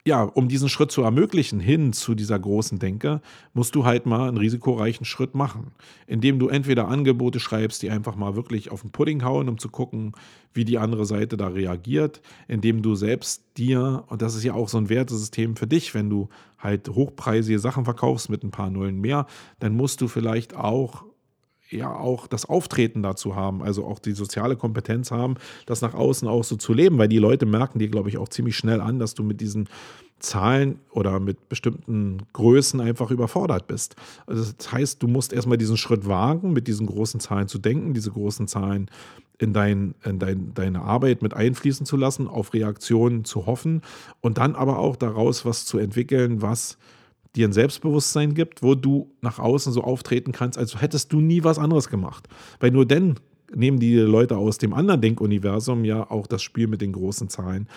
[0.08, 3.20] ja, um diesen Schritt zu ermöglichen, hin zu dieser großen Denke,
[3.52, 5.72] musst du halt mal einen risikoreichen Schritt machen,
[6.06, 9.68] indem du entweder Angebote schreibst, die einfach mal wirklich auf den Pudding hauen, um zu
[9.68, 10.12] gucken,
[10.54, 14.70] wie die andere Seite da reagiert, indem du selbst dir, und das ist ja auch
[14.70, 19.00] so ein Wertesystem für dich, wenn du halt hochpreisige Sachen verkaufst mit ein paar Nullen
[19.00, 19.26] mehr,
[19.60, 21.04] dann musst du vielleicht auch
[21.70, 25.34] ja auch das Auftreten dazu haben, also auch die soziale Kompetenz haben,
[25.66, 28.28] das nach außen auch so zu leben, weil die Leute merken dir, glaube ich, auch
[28.28, 29.68] ziemlich schnell an, dass du mit diesen
[30.18, 33.94] Zahlen oder mit bestimmten Größen einfach überfordert bist.
[34.26, 37.94] Also das heißt, du musst erstmal diesen Schritt wagen, mit diesen großen Zahlen zu denken,
[37.94, 38.90] diese großen Zahlen
[39.38, 43.82] in, dein, in dein, deine Arbeit mit einfließen zu lassen, auf Reaktionen zu hoffen
[44.20, 46.78] und dann aber auch daraus was zu entwickeln, was
[47.36, 51.44] dir ein Selbstbewusstsein gibt, wo du nach außen so auftreten kannst, als hättest du nie
[51.44, 52.28] was anderes gemacht.
[52.60, 53.16] Weil nur dann
[53.54, 57.68] nehmen die Leute aus dem anderen Denkuniversum ja auch das Spiel mit den großen Zahlen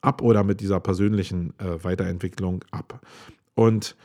[0.00, 3.00] ab oder mit dieser persönlichen äh, Weiterentwicklung ab.
[3.54, 3.96] Und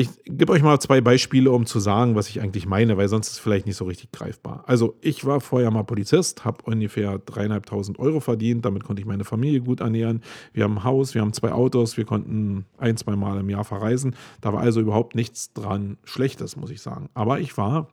[0.00, 3.26] ich gebe euch mal zwei Beispiele, um zu sagen, was ich eigentlich meine, weil sonst
[3.26, 4.64] ist es vielleicht nicht so richtig greifbar.
[4.66, 9.24] Also ich war vorher mal Polizist, habe ungefähr dreieinhalbtausend Euro verdient, damit konnte ich meine
[9.24, 10.22] Familie gut ernähren.
[10.54, 13.64] Wir haben ein Haus, wir haben zwei Autos, wir konnten ein, zwei Mal im Jahr
[13.64, 14.16] verreisen.
[14.40, 17.10] Da war also überhaupt nichts dran Schlechtes, muss ich sagen.
[17.12, 17.88] Aber ich war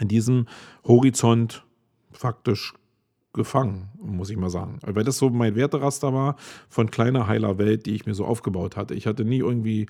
[0.00, 0.46] in diesem
[0.86, 1.64] Horizont
[2.12, 2.74] faktisch
[3.32, 4.78] gefangen, muss ich mal sagen.
[4.82, 6.36] Weil das so mein Werteraster war
[6.68, 8.94] von kleiner heiler Welt, die ich mir so aufgebaut hatte.
[8.94, 9.86] Ich hatte nie irgendwie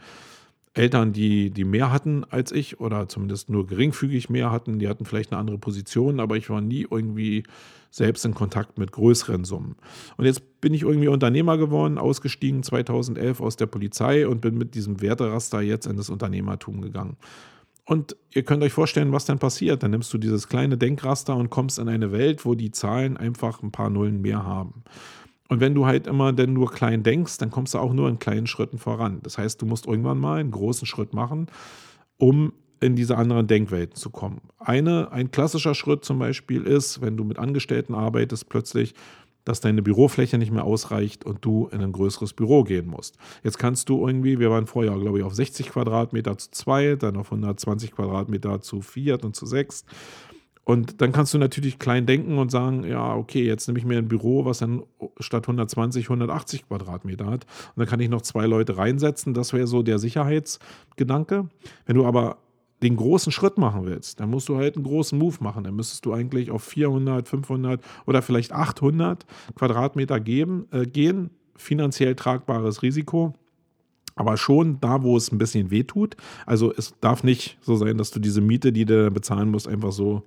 [0.75, 4.81] Eltern, die, die mehr hatten als ich oder zumindest nur geringfügig mehr hatten.
[4.81, 7.45] Die hatten vielleicht eine andere Position, aber ich war nie irgendwie
[7.91, 9.77] selbst in Kontakt mit größeren Summen.
[10.17, 14.75] Und jetzt bin ich irgendwie Unternehmer geworden, ausgestiegen 2011 aus der Polizei und bin mit
[14.75, 17.17] diesem Werteraster jetzt in das Unternehmertum gegangen.
[17.87, 19.83] Und ihr könnt euch vorstellen, was dann passiert.
[19.83, 23.63] Dann nimmst du dieses kleine Denkraster und kommst in eine Welt, wo die Zahlen einfach
[23.63, 24.83] ein paar Nullen mehr haben.
[25.49, 28.19] Und wenn du halt immer denn nur klein denkst, dann kommst du auch nur in
[28.19, 29.21] kleinen Schritten voran.
[29.23, 31.49] Das heißt, du musst irgendwann mal einen großen Schritt machen,
[32.17, 34.41] um in diese anderen Denkwelten zu kommen.
[34.59, 38.95] Eine, ein klassischer Schritt zum Beispiel ist, wenn du mit Angestellten arbeitest, plötzlich,
[39.45, 43.19] dass deine Bürofläche nicht mehr ausreicht und du in ein größeres Büro gehen musst.
[43.43, 47.17] Jetzt kannst du irgendwie, wir waren vorher, glaube ich, auf 60 Quadratmeter zu zwei, dann
[47.17, 49.85] auf 120 Quadratmeter zu vier und zu sechs.
[50.65, 53.99] Und dann kannst du natürlich klein denken und sagen, ja, okay, jetzt nehme ich mir
[53.99, 54.83] ein Büro, was dann
[55.21, 57.45] statt 120, 180 Quadratmeter hat.
[57.75, 59.35] Und dann kann ich noch zwei Leute reinsetzen.
[59.35, 61.49] Das wäre so der Sicherheitsgedanke.
[61.85, 62.39] Wenn du aber
[62.83, 65.65] den großen Schritt machen willst, dann musst du halt einen großen Move machen.
[65.65, 71.31] Dann müsstest du eigentlich auf 400, 500 oder vielleicht 800 Quadratmeter geben, äh, gehen.
[71.57, 73.35] Finanziell tragbares Risiko
[74.17, 76.17] aber schon da, wo es ein bisschen weh tut.
[76.47, 79.93] Also es darf nicht so sein, dass du diese Miete, die du bezahlen musst, einfach
[79.93, 80.23] so,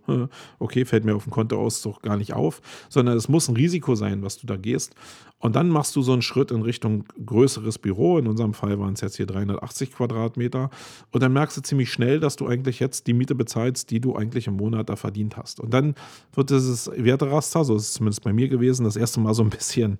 [0.60, 4.24] okay, fällt mir auf dem Kontoauszug gar nicht auf, sondern es muss ein Risiko sein,
[4.24, 4.96] was du da gehst.
[5.40, 8.18] Und dann machst du so einen Schritt in Richtung größeres Büro.
[8.18, 10.72] In unserem Fall waren es jetzt hier 380 Quadratmeter.
[11.12, 14.16] Und dann merkst du ziemlich schnell, dass du eigentlich jetzt die Miete bezahlst, die du
[14.16, 15.60] eigentlich im Monat da verdient hast.
[15.60, 15.94] Und dann
[16.34, 19.52] wird dieses Werteraster, so ist es zumindest bei mir gewesen, das erste Mal so ein
[19.52, 20.00] bisschen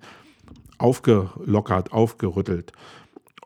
[0.78, 2.72] aufgelockert, aufgerüttelt.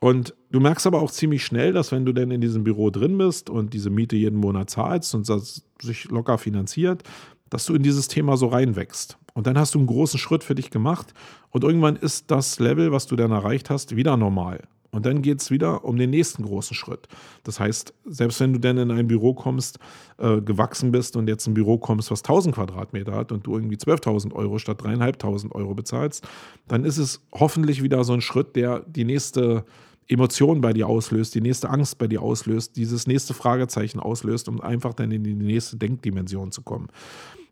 [0.03, 3.17] Und du merkst aber auch ziemlich schnell, dass wenn du denn in diesem Büro drin
[3.17, 7.03] bist und diese Miete jeden Monat zahlst und das sich locker finanziert,
[7.49, 9.17] dass du in dieses Thema so reinwächst.
[9.33, 11.13] Und dann hast du einen großen Schritt für dich gemacht
[11.51, 14.59] und irgendwann ist das Level, was du dann erreicht hast, wieder normal.
[14.91, 17.07] Und dann geht es wieder um den nächsten großen Schritt.
[17.45, 19.79] Das heißt, selbst wenn du dann in ein Büro kommst,
[20.17, 23.77] äh, gewachsen bist und jetzt ein Büro kommst, was 1000 Quadratmeter hat und du irgendwie
[23.77, 26.27] 12.000 Euro statt 3.500 Euro bezahlst,
[26.67, 29.63] dann ist es hoffentlich wieder so ein Schritt, der die nächste
[30.07, 34.61] Emotion bei dir auslöst, die nächste Angst bei dir auslöst, dieses nächste Fragezeichen auslöst, um
[34.61, 36.87] einfach dann in die nächste Denkdimension zu kommen.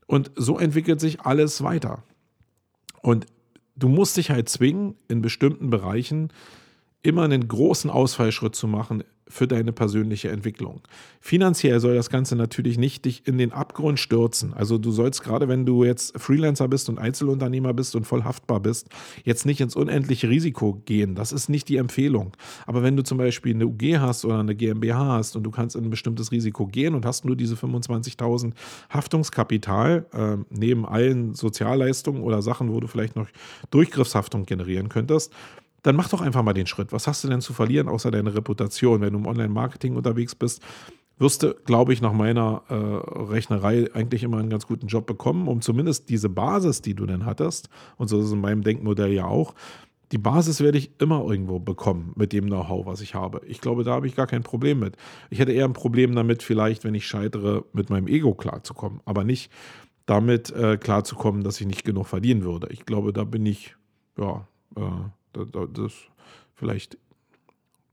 [0.08, 2.04] Und so entwickelt sich alles weiter.
[3.02, 3.26] Und
[3.76, 6.32] du musst dich halt zwingen, in bestimmten Bereichen
[7.04, 10.82] immer einen großen Ausfallschritt zu machen für deine persönliche Entwicklung.
[11.22, 14.54] Finanziell soll das Ganze natürlich nicht dich in den Abgrund stürzen.
[14.54, 18.60] Also du sollst gerade, wenn du jetzt Freelancer bist und Einzelunternehmer bist und voll haftbar
[18.60, 18.90] bist,
[19.24, 21.16] jetzt nicht ins unendliche Risiko gehen.
[21.16, 22.36] Das ist nicht die Empfehlung.
[22.68, 25.78] Aber wenn du zum Beispiel eine UG hast oder eine GmbH hast und du kannst
[25.78, 28.52] in ein bestimmtes Risiko gehen und hast nur diese 25.000
[28.90, 33.28] Haftungskapital äh, neben allen Sozialleistungen oder Sachen, wo du vielleicht noch
[33.70, 35.32] Durchgriffshaftung generieren könntest,
[35.84, 36.92] dann mach doch einfach mal den Schritt.
[36.92, 39.02] Was hast du denn zu verlieren, außer deine Reputation?
[39.02, 40.62] Wenn du im Online-Marketing unterwegs bist,
[41.18, 45.48] wirst du, glaube ich, nach meiner äh, Rechnerei eigentlich immer einen ganz guten Job bekommen,
[45.48, 49.12] um zumindest diese Basis, die du denn hattest, und so ist es in meinem Denkmodell
[49.12, 49.54] ja auch,
[50.12, 53.42] die Basis werde ich immer irgendwo bekommen mit dem Know-how, was ich habe.
[53.46, 54.98] Ich glaube, da habe ich gar kein Problem mit.
[55.30, 59.24] Ich hätte eher ein Problem damit, vielleicht, wenn ich scheitere, mit meinem Ego klarzukommen, aber
[59.24, 59.52] nicht
[60.06, 62.68] damit äh, klarzukommen, dass ich nicht genug verdienen würde.
[62.72, 63.76] Ich glaube, da bin ich,
[64.18, 64.82] ja, äh,
[65.34, 65.94] das,
[66.54, 66.98] vielleicht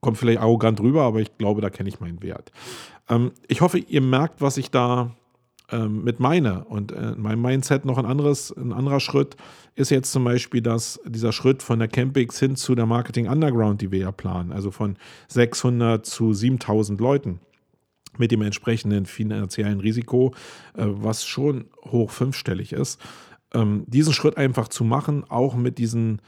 [0.01, 2.53] kommt vielleicht arrogant rüber, aber ich glaube, da kenne ich meinen Wert.
[3.09, 5.11] Ähm, ich hoffe, ihr merkt, was ich da
[5.71, 6.65] ähm, mit meine.
[6.65, 9.37] Und äh, mein Mindset noch ein anderes, ein anderer Schritt
[9.75, 13.81] ist jetzt zum Beispiel, dass dieser Schritt von der Campix hin zu der Marketing Underground,
[13.81, 14.97] die wir ja planen, also von
[15.29, 17.41] 600 zu 7000 Leuten
[18.17, 20.35] mit dem entsprechenden finanziellen Risiko,
[20.75, 23.01] äh, was schon hoch fünfstellig ist,
[23.55, 26.21] ähm, diesen Schritt einfach zu machen, auch mit diesen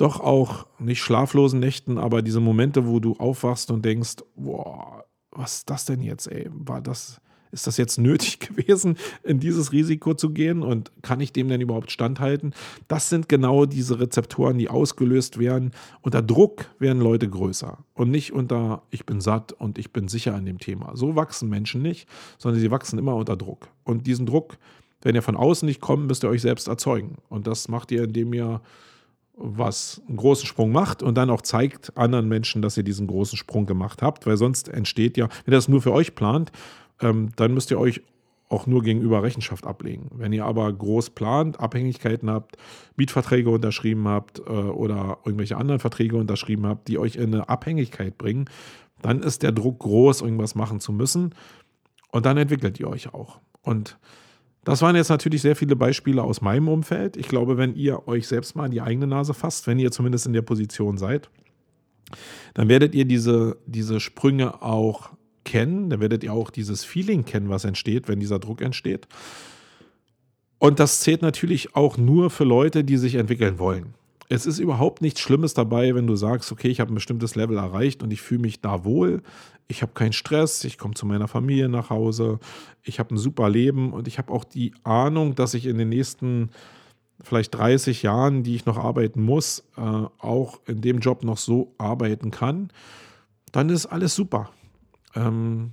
[0.00, 5.58] doch auch nicht schlaflosen Nächten, aber diese Momente, wo du aufwachst und denkst, boah, was
[5.58, 6.48] ist das denn jetzt, ey?
[6.52, 7.20] War das,
[7.52, 11.60] ist das jetzt nötig gewesen, in dieses Risiko zu gehen und kann ich dem denn
[11.60, 12.54] überhaupt standhalten?
[12.88, 15.72] Das sind genau diese Rezeptoren, die ausgelöst werden.
[16.00, 20.34] Unter Druck werden Leute größer und nicht unter ich bin satt und ich bin sicher
[20.34, 20.96] an dem Thema.
[20.96, 23.68] So wachsen Menschen nicht, sondern sie wachsen immer unter Druck.
[23.84, 24.56] Und diesen Druck,
[25.02, 27.18] wenn ihr von außen nicht kommt, müsst ihr euch selbst erzeugen.
[27.28, 28.62] Und das macht ihr, indem ihr
[29.40, 33.38] was einen großen Sprung macht und dann auch zeigt anderen Menschen, dass ihr diesen großen
[33.38, 36.52] Sprung gemacht habt, weil sonst entsteht ja, wenn ihr das nur für euch plant,
[37.00, 38.02] ähm, dann müsst ihr euch
[38.50, 40.10] auch nur gegenüber Rechenschaft ablegen.
[40.12, 42.56] Wenn ihr aber groß plant, Abhängigkeiten habt,
[42.96, 48.18] Mietverträge unterschrieben habt äh, oder irgendwelche anderen Verträge unterschrieben habt, die euch in eine Abhängigkeit
[48.18, 48.50] bringen,
[49.00, 51.34] dann ist der Druck groß, irgendwas machen zu müssen
[52.10, 53.40] und dann entwickelt ihr euch auch.
[53.62, 53.98] Und
[54.64, 57.16] das waren jetzt natürlich sehr viele Beispiele aus meinem Umfeld.
[57.16, 60.26] Ich glaube, wenn ihr euch selbst mal in die eigene Nase fasst, wenn ihr zumindest
[60.26, 61.30] in der Position seid,
[62.54, 65.10] dann werdet ihr diese, diese Sprünge auch
[65.44, 65.88] kennen.
[65.88, 69.08] Dann werdet ihr auch dieses Feeling kennen, was entsteht, wenn dieser Druck entsteht.
[70.58, 73.94] Und das zählt natürlich auch nur für Leute, die sich entwickeln wollen
[74.32, 77.58] es ist überhaupt nichts Schlimmes dabei, wenn du sagst, okay, ich habe ein bestimmtes Level
[77.58, 79.22] erreicht und ich fühle mich da wohl.
[79.66, 82.38] Ich habe keinen Stress, ich komme zu meiner Familie nach Hause,
[82.84, 85.88] ich habe ein super Leben und ich habe auch die Ahnung, dass ich in den
[85.88, 86.50] nächsten
[87.20, 91.74] vielleicht 30 Jahren, die ich noch arbeiten muss, äh, auch in dem Job noch so
[91.76, 92.72] arbeiten kann,
[93.50, 94.50] dann ist alles super.
[95.16, 95.72] Ähm,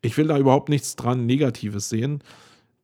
[0.00, 2.22] ich will da überhaupt nichts dran Negatives sehen.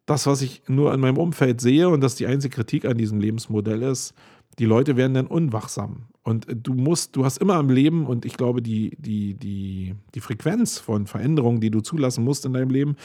[0.05, 3.21] Das, was ich nur in meinem Umfeld sehe und das die einzige Kritik an diesem
[3.21, 4.15] Lebensmodell ist,
[4.59, 6.07] die Leute werden dann unwachsam.
[6.23, 10.21] Und du musst, du hast immer im Leben, und ich glaube, die, die, die, die
[10.21, 12.97] Frequenz von Veränderungen, die du zulassen musst in deinem Leben,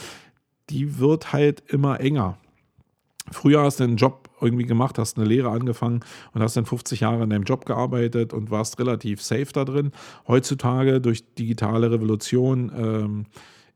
[0.69, 2.37] die wird halt immer enger.
[3.29, 5.99] Früher hast du einen Job irgendwie gemacht, hast eine Lehre angefangen
[6.33, 9.91] und hast dann 50 Jahre in deinem Job gearbeitet und warst relativ safe da drin.
[10.27, 13.25] Heutzutage durch digitale Revolution ähm,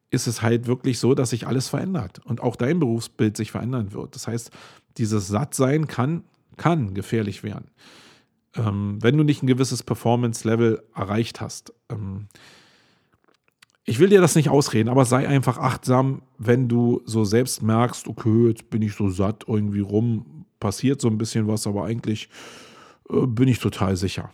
[0.09, 3.93] ist es halt wirklich so, dass sich alles verändert und auch dein Berufsbild sich verändern
[3.93, 4.15] wird.
[4.15, 4.49] Das heißt,
[4.97, 6.23] dieses Sattsein kann,
[6.57, 7.69] kann gefährlich werden,
[8.55, 11.73] ähm, wenn du nicht ein gewisses Performance-Level erreicht hast.
[11.89, 12.27] Ähm,
[13.83, 18.07] ich will dir das nicht ausreden, aber sei einfach achtsam, wenn du so selbst merkst,
[18.07, 22.29] okay, jetzt bin ich so satt irgendwie rum, passiert so ein bisschen was, aber eigentlich
[23.09, 24.31] äh, bin ich total sicher.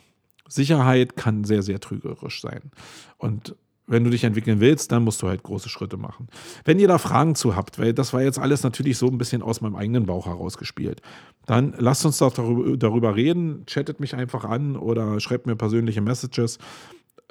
[0.47, 2.71] Sicherheit kann sehr, sehr trügerisch sein.
[3.17, 3.55] Und
[3.91, 6.27] wenn du dich entwickeln willst, dann musst du halt große Schritte machen.
[6.63, 9.41] Wenn ihr da Fragen zu habt, weil das war jetzt alles natürlich so ein bisschen
[9.41, 11.01] aus meinem eigenen Bauch herausgespielt,
[11.45, 16.57] dann lasst uns doch darüber, reden, chattet mich einfach an oder schreibt mir persönliche Messages.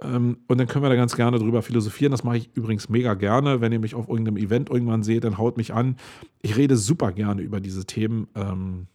[0.03, 2.11] Ähm, und dann können wir da ganz gerne drüber philosophieren.
[2.11, 3.61] Das mache ich übrigens mega gerne.
[3.61, 5.97] Wenn ihr mich auf irgendeinem Event irgendwann seht, dann haut mich an.
[6.43, 8.87] Ich rede super gerne über diese Themen ähm,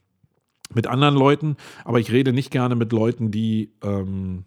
[0.73, 4.45] mit anderen Leuten, aber ich rede nicht gerne mit Leuten, die ähm,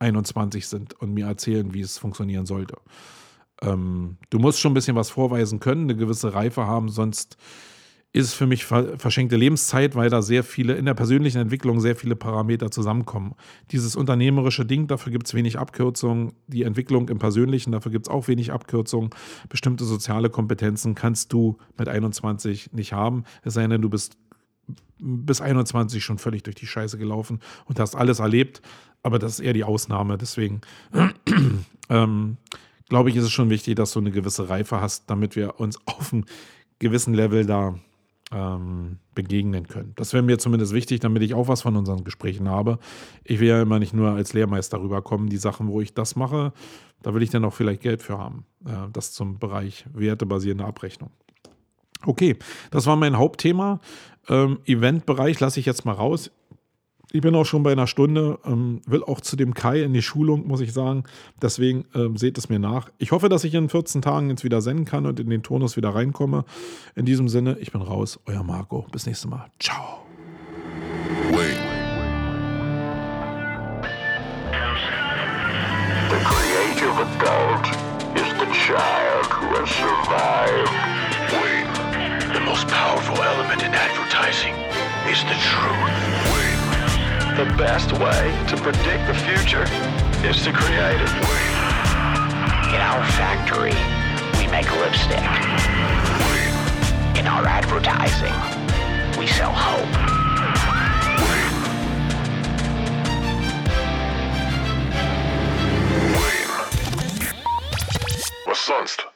[0.00, 2.76] 21 sind und mir erzählen, wie es funktionieren sollte.
[3.62, 7.36] Ähm, du musst schon ein bisschen was vorweisen können, eine gewisse Reife haben, sonst
[8.12, 12.16] ist für mich verschenkte Lebenszeit, weil da sehr viele, in der persönlichen Entwicklung sehr viele
[12.16, 13.36] Parameter zusammenkommen.
[13.70, 16.32] Dieses unternehmerische Ding, dafür gibt es wenig Abkürzungen.
[16.48, 19.10] Die Entwicklung im Persönlichen, dafür gibt es auch wenig Abkürzungen.
[19.48, 24.16] Bestimmte soziale Kompetenzen kannst du mit 21 nicht haben, es sei denn, du bist
[24.98, 28.62] bis 21 schon völlig durch die Scheiße gelaufen und hast alles erlebt.
[29.02, 30.18] Aber das ist eher die Ausnahme.
[30.18, 30.60] Deswegen
[31.88, 32.36] ähm,
[32.88, 35.78] glaube ich, ist es schon wichtig, dass du eine gewisse Reife hast, damit wir uns
[35.86, 36.24] auf einem
[36.78, 37.74] gewissen Level da
[38.32, 39.92] ähm, begegnen können.
[39.96, 42.78] Das wäre mir zumindest wichtig, damit ich auch was von unseren Gesprächen habe.
[43.24, 46.52] Ich will ja immer nicht nur als Lehrmeister rüberkommen, die Sachen, wo ich das mache,
[47.02, 48.44] da will ich dann auch vielleicht Geld für haben.
[48.64, 51.10] Äh, das zum Bereich wertebasierende Abrechnung.
[52.06, 52.36] Okay,
[52.70, 53.80] das war mein Hauptthema.
[54.30, 56.30] Ähm, Eventbereich lasse ich jetzt mal raus.
[57.12, 60.02] Ich bin auch schon bei einer Stunde, ähm, will auch zu dem Kai in die
[60.02, 61.02] Schulung, muss ich sagen.
[61.42, 62.88] Deswegen ähm, seht es mir nach.
[62.98, 65.76] Ich hoffe, dass ich in 14 Tagen jetzt wieder senden kann und in den Tonus
[65.76, 66.44] wieder reinkomme.
[66.94, 68.20] In diesem Sinne, ich bin raus.
[68.26, 68.86] Euer Marco.
[68.92, 69.50] Bis nächstes Mal.
[69.58, 70.06] Ciao.
[76.10, 77.66] The creative adult
[78.16, 81.19] is the child who has survived.
[82.40, 84.54] The most powerful element in advertising
[85.12, 85.92] is the truth.
[87.36, 89.64] The best way to predict the future
[90.26, 91.10] is to create it.
[92.72, 93.76] In our factory,
[94.38, 95.20] we make lipstick.
[97.20, 98.32] In our advertising,
[99.20, 99.86] we sell hope.
[108.54, 109.09] Sonst?